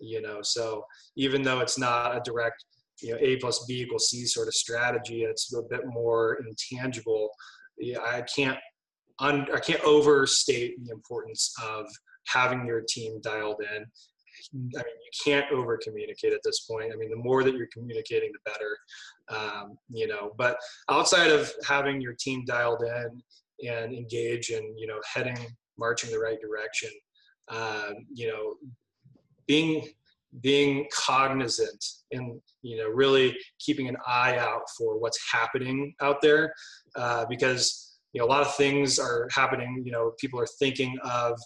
you 0.01 0.21
know 0.21 0.41
so 0.43 0.85
even 1.17 1.43
though 1.43 1.61
it's 1.61 1.79
not 1.79 2.17
a 2.17 2.21
direct 2.25 2.65
you 3.03 3.13
know 3.13 3.19
a 3.21 3.37
plus 3.37 3.65
b 3.67 3.83
equals 3.83 4.11
c 4.11 4.25
sort 4.25 4.49
of 4.49 4.55
strategy 4.55 5.25
it's 5.25 5.53
a 5.55 5.63
bit 5.63 5.87
more 5.87 6.39
intangible 6.47 7.29
yeah, 7.79 7.99
i 8.01 8.23
can't 8.23 8.59
un, 9.19 9.47
i 9.55 9.61
can't 9.61 9.83
overstate 9.85 10.75
the 10.85 10.91
importance 10.91 11.53
of 11.63 11.87
having 12.29 12.67
your 12.67 12.83
team 12.89 13.21
dialed 13.21 13.61
in 13.77 13.85
I 14.55 14.57
mean, 14.57 14.73
you 14.75 15.11
can't 15.25 15.51
over 15.53 15.79
communicate 15.83 16.33
at 16.33 16.41
this 16.45 16.61
point. 16.61 16.93
I 16.93 16.97
mean, 16.97 17.11
the 17.11 17.17
more 17.17 17.45
that 17.45 17.55
you're 17.55 17.69
communicating, 17.73 18.33
the 18.33 18.51
better, 18.51 18.77
um, 19.29 19.77
you 19.89 20.07
know. 20.07 20.33
But 20.37 20.57
outside 20.91 21.31
of 21.31 21.53
having 21.67 22.01
your 22.01 22.15
team 22.15 22.45
dialed 22.45 22.83
in 22.83 23.69
and 23.69 23.93
engage 23.93 24.51
and, 24.51 24.79
you 24.79 24.87
know, 24.87 25.01
heading, 25.13 25.39
marching 25.79 26.11
the 26.11 26.19
right 26.19 26.41
direction, 26.41 26.91
um, 27.49 28.07
you 28.13 28.29
know, 28.29 28.55
being 29.47 29.89
being 30.41 30.87
cognizant 30.93 31.85
and 32.13 32.41
you 32.63 32.77
know 32.79 32.89
really 32.89 33.37
keeping 33.59 33.89
an 33.89 33.97
eye 34.07 34.37
out 34.39 34.63
for 34.79 34.99
what's 34.99 35.19
happening 35.31 35.95
out 36.01 36.23
there 36.23 36.53
uh, 36.97 37.25
because 37.29 37.99
you 38.13 38.21
know 38.21 38.27
a 38.27 38.29
lot 38.29 38.41
of 38.41 38.55
things 38.57 38.99
are 38.99 39.29
happening 39.31 39.83
you 39.85 39.93
know 39.93 40.13
people 40.19 40.41
are 40.41 40.47
thinking 40.59 40.97
of 41.05 41.39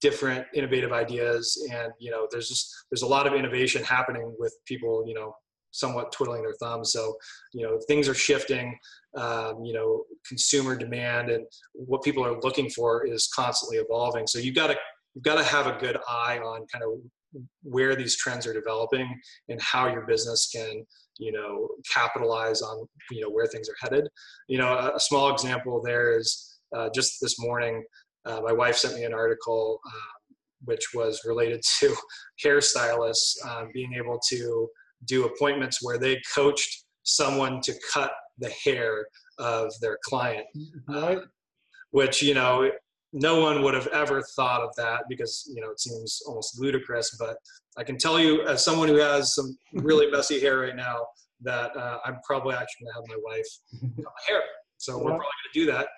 different 0.00 0.46
innovative 0.54 0.92
ideas 0.92 1.68
and 1.72 1.92
you 1.98 2.10
know 2.10 2.26
there's 2.30 2.48
just 2.48 2.72
there's 2.90 3.02
a 3.02 3.06
lot 3.06 3.26
of 3.26 3.34
innovation 3.34 3.82
happening 3.84 4.34
with 4.38 4.54
people 4.66 5.04
you 5.06 5.14
know 5.14 5.34
somewhat 5.72 6.12
twiddling 6.12 6.42
their 6.42 6.54
thumbs. 6.54 6.92
So 6.92 7.14
you 7.52 7.66
know 7.66 7.78
things 7.88 8.08
are 8.08 8.14
shifting 8.14 8.78
um, 9.16 9.64
you 9.64 9.72
know 9.72 10.04
consumer 10.26 10.76
demand 10.76 11.30
and 11.30 11.46
what 11.74 12.02
people 12.02 12.24
are 12.24 12.40
looking 12.40 12.70
for 12.70 13.06
is 13.06 13.28
constantly 13.34 13.78
evolving. 13.78 14.26
So 14.26 14.38
you've 14.38 14.54
got 14.54 14.68
to 14.68 14.76
you've 15.14 15.24
got 15.24 15.36
to 15.36 15.44
have 15.44 15.66
a 15.66 15.78
good 15.78 15.98
eye 16.08 16.38
on 16.38 16.66
kind 16.72 16.84
of 16.84 17.00
where 17.62 17.94
these 17.94 18.16
trends 18.16 18.46
are 18.46 18.54
developing 18.54 19.08
and 19.48 19.60
how 19.60 19.86
your 19.88 20.06
business 20.06 20.50
can 20.54 20.84
you 21.18 21.32
know 21.32 21.68
capitalize 21.92 22.62
on 22.62 22.86
you 23.10 23.20
know 23.20 23.30
where 23.30 23.46
things 23.46 23.68
are 23.68 23.76
headed. 23.80 24.08
You 24.48 24.58
know 24.58 24.72
a, 24.72 24.96
a 24.96 25.00
small 25.00 25.32
example 25.32 25.82
there 25.84 26.18
is 26.18 26.58
uh, 26.76 26.88
just 26.94 27.18
this 27.20 27.38
morning 27.38 27.84
uh, 28.26 28.40
my 28.42 28.52
wife 28.52 28.76
sent 28.76 28.94
me 28.94 29.04
an 29.04 29.14
article 29.14 29.80
um, 29.86 30.36
which 30.64 30.88
was 30.94 31.20
related 31.24 31.62
to 31.80 31.94
hairstylists 32.44 33.34
um, 33.46 33.70
being 33.72 33.94
able 33.94 34.18
to 34.28 34.68
do 35.06 35.24
appointments 35.24 35.78
where 35.82 35.98
they 35.98 36.20
coached 36.34 36.84
someone 37.02 37.60
to 37.62 37.74
cut 37.92 38.12
the 38.38 38.52
hair 38.64 39.06
of 39.38 39.72
their 39.80 39.96
client. 40.04 40.44
Uh, 40.88 41.16
which 41.92 42.22
you 42.22 42.34
know 42.34 42.70
no 43.12 43.40
one 43.40 43.62
would 43.62 43.74
have 43.74 43.88
ever 43.88 44.22
thought 44.36 44.60
of 44.60 44.74
that 44.76 45.02
because 45.08 45.50
you 45.52 45.60
know 45.60 45.70
it 45.70 45.80
seems 45.80 46.22
almost 46.26 46.60
ludicrous 46.60 47.16
but 47.18 47.36
i 47.76 47.82
can 47.82 47.98
tell 47.98 48.20
you 48.20 48.46
as 48.46 48.64
someone 48.64 48.88
who 48.88 48.96
has 48.96 49.34
some 49.34 49.56
really 49.74 50.08
messy 50.12 50.40
hair 50.40 50.58
right 50.58 50.76
now 50.76 51.04
that 51.40 51.76
uh, 51.76 51.98
i'm 52.04 52.18
probably 52.24 52.54
actually 52.54 52.84
going 52.84 52.94
to 52.94 53.00
have 53.00 53.08
my 53.08 53.22
wife 53.24 53.46
cut 53.96 54.04
my 54.04 54.22
hair. 54.28 54.42
So 54.80 54.96
we're 54.96 55.04
probably 55.04 55.18
going 55.18 55.52
to 55.52 55.60
do 55.60 55.66
that. 55.66 55.88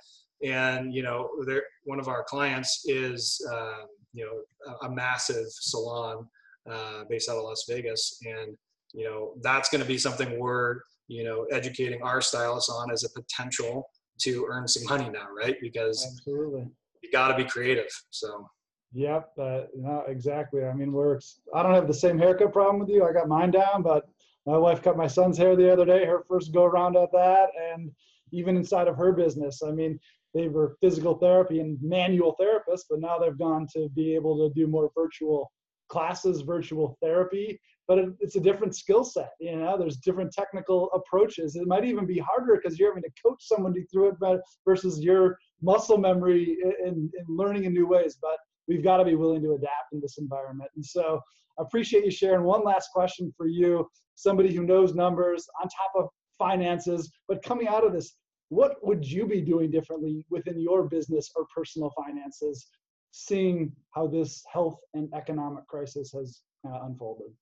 And 0.45 0.93
you 0.93 1.03
know 1.03 1.29
there 1.47 1.63
one 1.85 2.01
of 2.01 2.09
our 2.09 2.25
clients 2.25 2.83
is 2.87 3.41
um, 3.53 3.87
you 4.13 4.25
know 4.25 4.73
a, 4.83 4.87
a 4.87 4.91
massive 4.91 5.47
salon 5.49 6.27
uh, 6.69 7.05
based 7.09 7.29
out 7.29 7.37
of 7.37 7.45
las 7.45 7.65
vegas. 7.69 8.19
And 8.25 8.57
you 8.93 9.05
know 9.05 9.35
that's 9.41 9.69
going 9.69 9.81
to 9.81 9.87
be 9.87 9.99
something 9.99 10.39
we're 10.39 10.81
you 11.07 11.23
know 11.23 11.45
educating 11.53 12.03
our 12.03 12.21
stylists 12.21 12.71
on 12.71 12.91
as 12.91 13.05
a 13.05 13.11
potential 13.11 13.89
to 14.21 14.47
earn 14.51 14.67
some 14.67 14.85
money 14.85 15.09
now 15.11 15.29
right? 15.37 15.57
Because 15.61 16.05
Absolutely. 16.19 16.69
You 17.03 17.11
got 17.11 17.29
to 17.29 17.37
be 17.37 17.45
creative. 17.45 17.87
So 18.11 18.47
Yep, 18.95 19.31
uh, 19.41 19.61
no, 19.75 20.05
exactly. 20.07 20.65
I 20.65 20.75
mean, 20.75 20.93
we're, 20.93 21.19
I 21.55 21.63
don't 21.63 21.75
have 21.75 21.87
the 21.87 21.95
same 21.95 22.19
haircut 22.19 22.53
problem 22.53 22.79
with 22.79 22.91
you. 22.91 23.05
I 23.05 23.13
got 23.13 23.29
mine 23.29 23.51
down, 23.51 23.83
but 23.83 24.05
my 24.47 24.57
wife 24.57 24.83
cut 24.83 24.97
my 24.97 25.07
son's 25.07 25.39
hair 25.39 25.57
the 25.57 25.73
other 25.73 25.87
day, 25.87 26.05
her 26.05 26.25
first 26.29 26.53
go 26.53 26.65
around 26.65 26.97
at 26.97 27.13
that. 27.13 27.49
And 27.73 27.91
even 28.33 28.57
inside 28.57 28.89
of 28.89 28.97
her 28.97 29.13
business, 29.13 29.63
I 29.63 29.71
mean, 29.71 29.99
they 30.35 30.49
were 30.49 30.77
physical 30.81 31.17
therapy 31.17 31.61
and 31.61 31.79
manual 31.81 32.37
therapists, 32.41 32.85
but 32.89 33.01
now 33.01 33.19
they've 33.19 33.39
gone 33.39 33.67
to 33.75 33.89
be 33.95 34.15
able 34.15 34.37
to 34.37 34.55
do 34.55 34.67
more 34.67 34.91
virtual 34.95 35.51
classes, 35.89 36.43
virtual 36.43 36.97
therapy. 37.03 37.59
But 37.89 37.99
it, 37.99 38.09
it's 38.21 38.37
a 38.37 38.41
different 38.41 38.77
skill 38.77 39.05
set. 39.05 39.31
You 39.41 39.57
know, 39.57 39.77
there's 39.79 39.97
different 39.99 40.33
technical 40.33 40.91
approaches. 40.93 41.57
It 41.57 41.67
might 41.67 41.85
even 41.85 42.07
be 42.07 42.19
harder 42.19 42.57
because 42.57 42.79
you're 42.79 42.91
having 42.91 43.03
to 43.03 43.23
coach 43.23 43.41
somebody 43.41 43.85
through 43.85 44.11
it 44.11 44.15
but- 44.21 44.41
versus 44.67 45.01
your 45.01 45.39
muscle 45.63 45.99
memory 45.99 46.59
and, 46.85 47.11
learning 47.29 47.65
in 47.65 47.73
new 47.73 47.87
ways. 47.87 48.19
But 48.21 48.39
we've 48.69 48.83
got 48.83 48.99
to 48.99 49.05
be 49.05 49.15
willing 49.15 49.43
to 49.43 49.55
adapt 49.55 49.93
in 49.93 50.01
this 50.01 50.19
environment. 50.19 50.71
And 50.77 50.85
so 50.85 51.21
I 51.59 51.63
appreciate 51.63 52.05
you 52.05 52.11
sharing. 52.11 52.45
One 52.45 52.65
last 52.65 52.91
question 52.95 53.33
for 53.37 53.47
you, 53.47 53.89
somebody 54.15 54.55
who 54.55 54.65
knows 54.65 54.95
numbers 54.95 55.47
on 55.63 55.69
top 55.69 55.93
of 55.97 56.09
finances, 56.39 57.11
but 57.29 57.43
coming 57.43 57.69
out 57.69 57.87
of 57.87 57.93
this, 57.93 58.17
what 58.49 58.77
would 58.83 59.05
you 59.05 59.27
be 59.27 59.41
doing 59.41 59.71
differently 59.71 60.27
within 60.29 60.61
your 60.61 60.85
business 60.89 61.31
or 61.37 61.47
personal 61.55 61.91
finances, 61.97 62.69
seeing 63.11 63.73
how 63.95 64.07
this 64.07 64.43
health 64.53 64.79
and 64.95 65.09
economic 65.15 65.67
crisis 65.67 66.13
has 66.13 66.43
uh, 66.67 66.81
unfolded? 66.83 67.33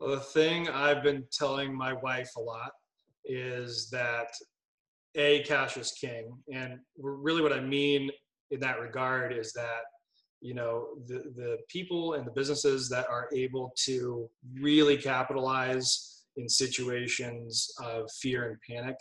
well, 0.00 0.10
the 0.10 0.20
thing 0.20 0.68
I've 0.68 1.02
been 1.02 1.24
telling 1.30 1.76
my 1.76 1.92
wife 1.92 2.30
a 2.36 2.40
lot 2.40 2.72
is 3.26 3.90
that 3.90 4.28
a 5.16 5.42
cash 5.42 5.76
is 5.76 5.92
king, 5.92 6.32
and 6.52 6.78
really 6.98 7.42
what 7.42 7.52
I 7.52 7.60
mean 7.60 8.10
in 8.50 8.60
that 8.60 8.80
regard 8.80 9.32
is 9.32 9.52
that 9.52 9.82
you 10.40 10.54
know 10.54 10.86
the 11.06 11.32
the 11.36 11.58
people 11.68 12.14
and 12.14 12.26
the 12.26 12.30
businesses 12.30 12.88
that 12.88 13.06
are 13.08 13.28
able 13.34 13.72
to 13.84 14.28
really 14.60 14.96
capitalize 14.96 16.24
in 16.36 16.48
situations 16.48 17.70
of 17.82 18.10
fear 18.20 18.48
and 18.48 18.56
panic 18.68 18.96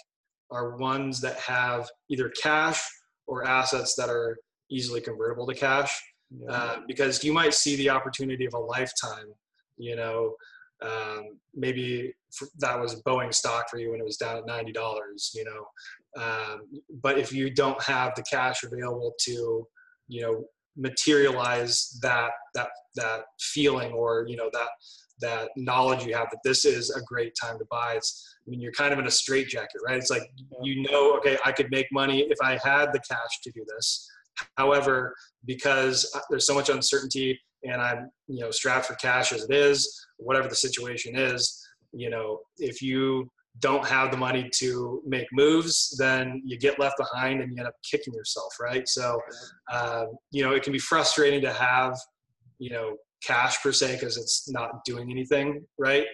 are 0.51 0.77
ones 0.77 1.21
that 1.21 1.37
have 1.37 1.87
either 2.09 2.29
cash 2.41 2.81
or 3.27 3.45
assets 3.47 3.93
that 3.95 4.09
are 4.09 4.37
easily 4.71 4.99
convertible 4.99 5.45
to 5.47 5.53
cash 5.53 5.93
Yeah. 6.31 6.51
uh, 6.51 6.75
because 6.87 7.23
you 7.23 7.33
might 7.33 7.53
see 7.53 7.75
the 7.75 7.89
opportunity 7.89 8.45
of 8.45 8.53
a 8.55 8.59
lifetime 8.59 9.29
you 9.77 9.95
know 9.95 10.35
um, 10.81 11.39
maybe 11.55 12.13
that 12.59 12.79
was 12.79 13.01
boeing 13.03 13.33
stock 13.33 13.69
for 13.69 13.77
you 13.79 13.91
when 13.91 13.99
it 13.99 14.05
was 14.05 14.17
down 14.17 14.37
at 14.37 14.45
$90 14.45 14.73
you 15.35 15.45
know 15.45 16.21
um, 16.21 16.61
but 17.01 17.17
if 17.17 17.31
you 17.31 17.49
don't 17.49 17.81
have 17.83 18.13
the 18.15 18.23
cash 18.23 18.63
available 18.63 19.13
to 19.19 19.67
you 20.07 20.21
know 20.21 20.43
materialize 20.77 21.99
that 22.01 22.31
that 22.55 22.69
that 22.95 23.21
feeling 23.39 23.91
or 23.91 24.25
you 24.27 24.35
know 24.35 24.49
that 24.53 24.69
that 25.21 25.49
knowledge 25.57 26.05
you 26.05 26.15
have 26.15 26.29
that 26.31 26.39
this 26.43 26.65
is 26.65 26.89
a 26.95 27.01
great 27.01 27.33
time 27.39 27.57
to 27.59 27.65
buy. 27.69 27.93
It's, 27.95 28.37
I 28.47 28.49
mean, 28.49 28.61
you're 28.61 28.71
kind 28.71 28.93
of 28.93 28.99
in 28.99 29.07
a 29.07 29.11
straitjacket, 29.11 29.81
right? 29.85 29.97
It's 29.97 30.09
like 30.09 30.23
you 30.61 30.83
know, 30.89 31.15
okay, 31.17 31.37
I 31.45 31.51
could 31.51 31.69
make 31.71 31.87
money 31.91 32.21
if 32.21 32.37
I 32.41 32.59
had 32.63 32.93
the 32.93 33.01
cash 33.09 33.39
to 33.43 33.51
do 33.51 33.63
this. 33.67 34.07
However, 34.57 35.13
because 35.45 36.09
uh, 36.15 36.21
there's 36.29 36.47
so 36.47 36.53
much 36.53 36.69
uncertainty 36.69 37.37
and 37.63 37.81
I'm, 37.81 38.09
you 38.27 38.39
know, 38.39 38.51
strapped 38.51 38.85
for 38.85 38.95
cash 38.95 39.33
as 39.33 39.43
it 39.43 39.53
is, 39.53 40.05
whatever 40.17 40.47
the 40.47 40.55
situation 40.55 41.17
is, 41.17 41.61
you 41.93 42.09
know, 42.09 42.39
if 42.57 42.81
you 42.81 43.29
don't 43.59 43.85
have 43.85 44.11
the 44.11 44.17
money 44.17 44.49
to 44.55 45.01
make 45.05 45.27
moves, 45.33 45.95
then 45.97 46.41
you 46.45 46.57
get 46.57 46.79
left 46.79 46.97
behind 46.97 47.41
and 47.41 47.51
you 47.51 47.57
end 47.57 47.67
up 47.67 47.73
kicking 47.89 48.13
yourself, 48.13 48.53
right? 48.59 48.87
So, 48.87 49.19
uh, 49.71 50.05
you 50.31 50.43
know, 50.43 50.53
it 50.53 50.63
can 50.63 50.71
be 50.71 50.79
frustrating 50.79 51.41
to 51.41 51.51
have, 51.51 51.97
you 52.59 52.69
know, 52.69 52.95
cash 53.23 53.61
per 53.61 53.71
se 53.71 53.93
because 53.93 54.17
it's 54.17 54.49
not 54.49 54.83
doing 54.85 55.11
anything, 55.11 55.65
right? 55.77 56.05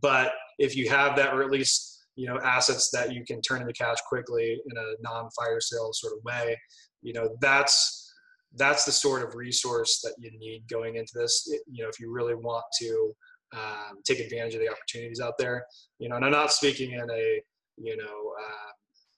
But 0.00 0.32
if 0.58 0.76
you 0.76 0.88
have 0.90 1.16
that, 1.16 1.34
or 1.34 1.42
at 1.42 1.50
least 1.50 1.88
you 2.14 2.28
know 2.28 2.38
assets 2.44 2.90
that 2.92 3.12
you 3.12 3.24
can 3.24 3.40
turn 3.40 3.62
into 3.62 3.72
cash 3.72 3.96
quickly 4.06 4.60
in 4.70 4.76
a 4.76 4.94
non-fire 5.00 5.60
sale 5.60 5.90
sort 5.92 6.14
of 6.16 6.24
way, 6.24 6.56
you 7.02 7.12
know 7.12 7.36
that's 7.40 8.12
that's 8.56 8.84
the 8.84 8.92
sort 8.92 9.22
of 9.22 9.34
resource 9.34 10.00
that 10.02 10.14
you 10.18 10.30
need 10.38 10.64
going 10.70 10.96
into 10.96 11.12
this. 11.14 11.48
You 11.66 11.84
know, 11.84 11.88
if 11.88 11.98
you 11.98 12.12
really 12.12 12.34
want 12.34 12.64
to 12.80 13.14
um, 13.54 13.98
take 14.04 14.20
advantage 14.20 14.54
of 14.54 14.60
the 14.60 14.70
opportunities 14.70 15.20
out 15.20 15.34
there, 15.38 15.64
you 15.98 16.08
know, 16.08 16.16
and 16.16 16.24
I'm 16.24 16.32
not 16.32 16.52
speaking 16.52 16.92
in 16.92 17.10
a 17.10 17.42
you 17.76 17.96
know 17.96 18.32
uh, 18.40 18.70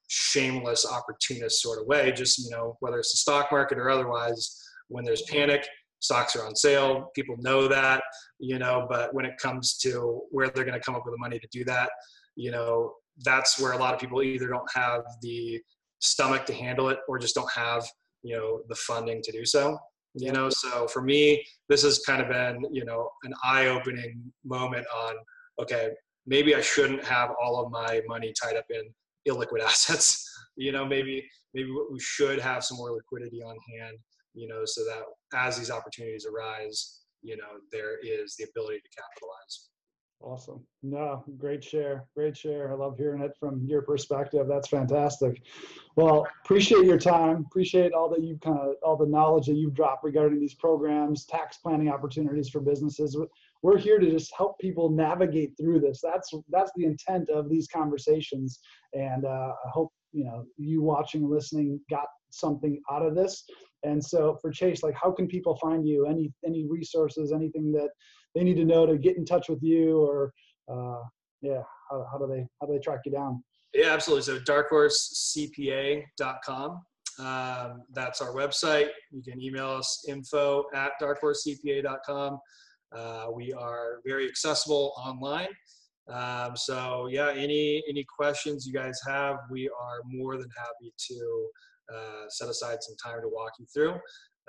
shameless 0.09 0.87
opportunist 0.87 1.61
sort 1.61 1.81
of 1.81 1.87
way. 1.87 2.13
Just 2.13 2.39
you 2.39 2.51
know, 2.51 2.77
whether 2.81 2.99
it's 2.99 3.13
the 3.13 3.19
stock 3.19 3.51
market 3.51 3.79
or 3.79 3.91
otherwise, 3.91 4.61
when 4.89 5.05
there's 5.05 5.23
panic, 5.23 5.67
stocks 6.05 6.37
are 6.37 6.47
on 6.47 6.55
sale. 6.55 7.11
People 7.15 7.37
know 7.39 7.67
that, 7.67 8.03
you 8.39 8.59
know, 8.59 8.87
but 8.89 9.15
when 9.15 9.25
it 9.25 9.37
comes 9.39 9.77
to 9.79 10.21
where 10.31 10.49
they're 10.49 10.65
going 10.65 10.79
to 10.79 10.85
come 10.85 10.95
up 10.95 11.03
with 11.05 11.15
the 11.15 11.19
money 11.19 11.39
to 11.39 11.49
do 11.51 11.65
that, 11.65 11.91
you 12.37 12.51
know, 12.51 12.93
that's 13.25 13.61
where 13.61 13.73
a 13.73 13.79
lot 13.79 13.95
of 13.95 14.01
people 14.01 14.23
either 14.23 14.49
don't 14.49 14.71
have 14.75 15.03
the 15.23 15.61
stomach 16.01 16.45
to 16.47 16.53
handle 16.53 16.91
it 16.91 16.99
or 17.09 17.19
just 17.19 17.35
don't 17.35 17.51
have, 17.53 17.87
you 18.23 18.37
know, 18.37 18.61
the 18.69 18.75
funding 18.75 19.23
to 19.23 19.33
do 19.33 19.45
so. 19.45 19.79
You 20.15 20.33
know, 20.33 20.49
so 20.49 20.87
for 20.87 21.03
me, 21.03 21.45
this 21.69 21.83
has 21.83 21.99
kind 22.01 22.23
of 22.23 22.29
been, 22.29 22.65
you 22.73 22.85
know, 22.85 23.11
an 23.25 23.35
eye 23.43 23.67
opening 23.67 24.33
moment 24.45 24.87
on, 24.97 25.17
okay, 25.61 25.91
maybe 26.27 26.55
I 26.55 26.61
shouldn't 26.61 27.05
have 27.05 27.31
all 27.43 27.65
of 27.65 27.73
my 27.73 28.01
money 28.07 28.33
tied 28.41 28.57
up 28.57 28.67
in 28.71 28.83
illiquid 29.29 29.61
assets. 29.65 30.25
You 30.57 30.71
know, 30.71 30.85
maybe 30.87 31.29
maybe 31.53 31.69
we 31.91 31.99
should 31.99 32.39
have 32.39 32.65
some 32.65 32.77
more 32.77 32.93
liquidity 32.93 33.43
on 33.43 33.57
hand 33.77 33.99
you 34.35 34.49
know, 34.49 34.63
so 34.65 34.83
that 34.85 35.03
as 35.35 35.57
these 35.57 35.71
opportunities 35.71 36.27
arise, 36.27 37.01
you 37.23 37.37
know, 37.37 37.59
there 37.73 37.99
is 38.03 38.35
the 38.37 38.45
ability 38.45 38.81
to 38.81 39.03
capitalize. 39.03 39.69
Awesome. 40.25 40.65
No, 40.83 41.23
great 41.37 41.63
share. 41.63 42.07
Great 42.17 42.35
share. 42.35 42.73
I 42.73 42.75
love 42.75 42.97
hearing 42.97 43.21
it 43.21 43.37
from 43.39 43.63
your 43.67 43.83
perspective. 43.83 44.47
That's 44.49 44.69
fantastic. 44.69 45.43
Well, 45.97 46.27
appreciate 46.43 46.87
your 46.87 46.99
time. 46.99 47.45
Appreciate 47.47 47.93
all 47.93 48.09
that 48.09 48.23
you've 48.23 48.41
kind 48.41 48.59
of 48.59 48.77
all 48.83 48.97
the 48.97 49.07
knowledge 49.07 49.47
that 49.47 49.57
you've 49.57 49.75
dropped 49.75 50.03
regarding 50.03 50.41
these 50.41 50.55
programs, 50.55 51.27
tax 51.27 51.59
planning 51.59 51.91
opportunities 51.91 52.49
for 52.49 52.61
businesses. 52.61 53.19
We're 53.61 53.77
here 53.77 53.99
to 53.99 54.11
just 54.11 54.33
help 54.35 54.59
people 54.59 54.89
navigate 54.89 55.53
through 55.61 55.81
this. 55.81 56.01
That's 56.03 56.33
that's 56.49 56.73
the 56.75 56.85
intent 56.87 57.29
of 57.29 57.51
these 57.51 57.69
conversations. 57.69 58.61
And 58.95 59.27
uh, 59.27 59.53
I 59.67 59.69
hope 59.69 59.93
you 60.13 60.25
know 60.25 60.47
you 60.57 60.81
watching, 60.81 61.29
listening, 61.29 61.81
got 61.91 62.07
something 62.31 62.81
out 62.91 63.05
of 63.05 63.15
this. 63.15 63.45
And 63.83 64.03
so 64.03 64.39
for 64.41 64.51
Chase, 64.51 64.83
like 64.83 64.95
how 64.95 65.13
can 65.13 65.29
people 65.29 65.59
find 65.59 65.87
you? 65.87 66.07
Any 66.07 66.33
any 66.47 66.67
resources, 66.67 67.31
anything 67.31 67.73
that 67.73 67.91
they 68.35 68.45
need 68.45 68.57
to 68.57 68.65
know 68.65 68.87
to 68.87 68.99
get 68.99 69.17
in 69.17 69.25
touch 69.25 69.49
with 69.49 69.63
you 69.63 70.01
or 70.01 70.33
uh, 70.71 71.03
yeah, 71.41 71.63
how, 71.91 72.07
how 72.11 72.19
do 72.19 72.27
they 72.27 72.45
how 72.61 72.67
do 72.67 72.73
they 72.73 72.81
track 72.81 73.01
you 73.05 73.13
down? 73.13 73.45
Yeah, 73.75 73.93
absolutely. 73.93 74.23
So 74.23 74.41
darkhorsecpa.com. 74.41 76.81
Um, 77.19 77.83
that's 77.93 78.21
our 78.21 78.33
website. 78.33 78.89
You 79.13 79.23
can 79.23 79.41
email 79.41 79.69
us 79.69 80.05
info 80.09 80.65
at 80.75 80.93
darkhorsecpa.com. 81.01 82.41
Uh, 82.97 83.27
we 83.35 83.53
are 83.53 84.01
very 84.07 84.29
accessible 84.29 84.93
online. 84.97 85.49
Um, 86.09 86.57
so 86.57 87.09
yeah, 87.11 87.31
any 87.31 87.83
any 87.89 88.05
questions 88.17 88.67
you 88.67 88.73
guys 88.73 89.01
have, 89.07 89.37
we 89.51 89.69
are 89.69 90.01
more 90.07 90.37
than 90.37 90.49
happy 90.57 90.93
to 91.09 91.49
uh, 91.95 92.25
set 92.29 92.49
aside 92.49 92.79
some 92.81 92.97
time 93.05 93.21
to 93.23 93.29
walk 93.29 93.53
you 93.59 93.67
through. 93.73 93.95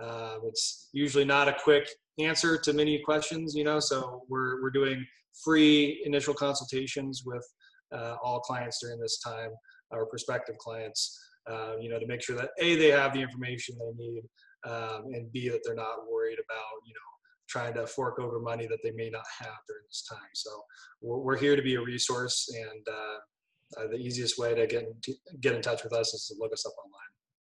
Um, 0.02 0.42
it's 0.46 0.90
usually 0.94 1.26
not 1.26 1.48
a 1.48 1.56
quick 1.64 1.88
answer 2.20 2.58
to 2.58 2.74
many 2.74 3.00
questions, 3.00 3.56
you 3.56 3.64
know, 3.64 3.80
so 3.80 4.24
we're, 4.30 4.62
we're 4.62 4.72
doing 4.72 5.06
free 5.44 6.02
initial 6.06 6.34
consultations 6.34 7.24
with 7.26 7.46
uh, 7.94 8.16
all 8.24 8.40
clients 8.40 8.80
during 8.82 9.00
this 9.00 9.20
time, 9.20 9.52
our 9.92 10.06
prospective 10.06 10.58
clients, 10.58 11.18
uh, 11.50 11.74
you 11.80 11.90
know, 11.90 12.00
to 12.00 12.08
make 12.08 12.22
sure 12.22 12.36
that 12.36 12.50
A, 12.60 12.76
they 12.76 12.90
have 12.90 13.14
the 13.14 13.22
information 13.22 13.78
they 13.78 14.04
need, 14.04 14.24
um, 14.68 15.06
and 15.14 15.32
B, 15.32 15.50
that 15.50 15.62
they're 15.64 15.76
not 15.76 16.10
worried 16.12 16.40
about, 16.40 16.66
you 16.86 16.94
know, 16.94 17.12
trying 17.48 17.74
to 17.76 17.86
fork 17.86 18.20
over 18.20 18.40
money 18.40 18.68
that 18.68 18.80
they 18.84 18.92
may 18.92 19.10
not 19.10 19.26
have 19.40 19.58
during 19.68 19.84
this 19.88 20.06
time. 20.10 20.30
So 20.34 20.50
we're, 21.02 21.20
we're 21.20 21.38
here 21.38 21.56
to 21.56 21.62
be 21.62 21.76
a 21.76 21.82
resource, 21.82 22.50
and 22.54 22.88
uh, 22.90 23.82
uh, 23.82 23.88
the 23.88 23.98
easiest 23.98 24.38
way 24.38 24.54
to 24.56 24.68
get 24.68 24.86
get 25.42 25.56
in 25.56 25.62
touch 25.62 25.84
with 25.84 25.94
us 25.94 26.14
is 26.14 26.28
to 26.28 26.36
look 26.40 26.54
us 26.54 26.66
up 26.66 26.74
online. 26.84 27.15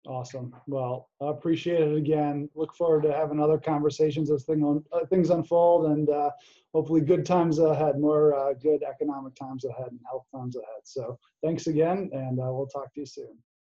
Awesome. 0.06 0.54
Well, 0.68 1.08
I 1.20 1.30
appreciate 1.30 1.80
it 1.80 1.96
again. 1.96 2.48
Look 2.54 2.74
forward 2.74 3.02
to 3.02 3.12
having 3.12 3.40
other 3.40 3.58
conversations 3.58 4.30
as 4.30 4.44
thing 4.44 4.62
on, 4.62 4.84
uh, 4.92 5.04
things 5.06 5.30
unfold 5.30 5.86
and 5.86 6.08
uh, 6.08 6.30
hopefully 6.72 7.00
good 7.00 7.26
times 7.26 7.58
ahead, 7.58 7.98
more 7.98 8.34
uh, 8.34 8.52
good 8.54 8.82
economic 8.84 9.34
times 9.34 9.64
ahead 9.64 9.88
and 9.88 10.00
health 10.08 10.26
times 10.32 10.56
ahead. 10.56 10.82
So 10.84 11.18
thanks 11.42 11.66
again 11.66 12.10
and 12.12 12.38
uh, 12.38 12.52
we'll 12.52 12.68
talk 12.68 12.94
to 12.94 13.00
you 13.00 13.06
soon. 13.06 13.36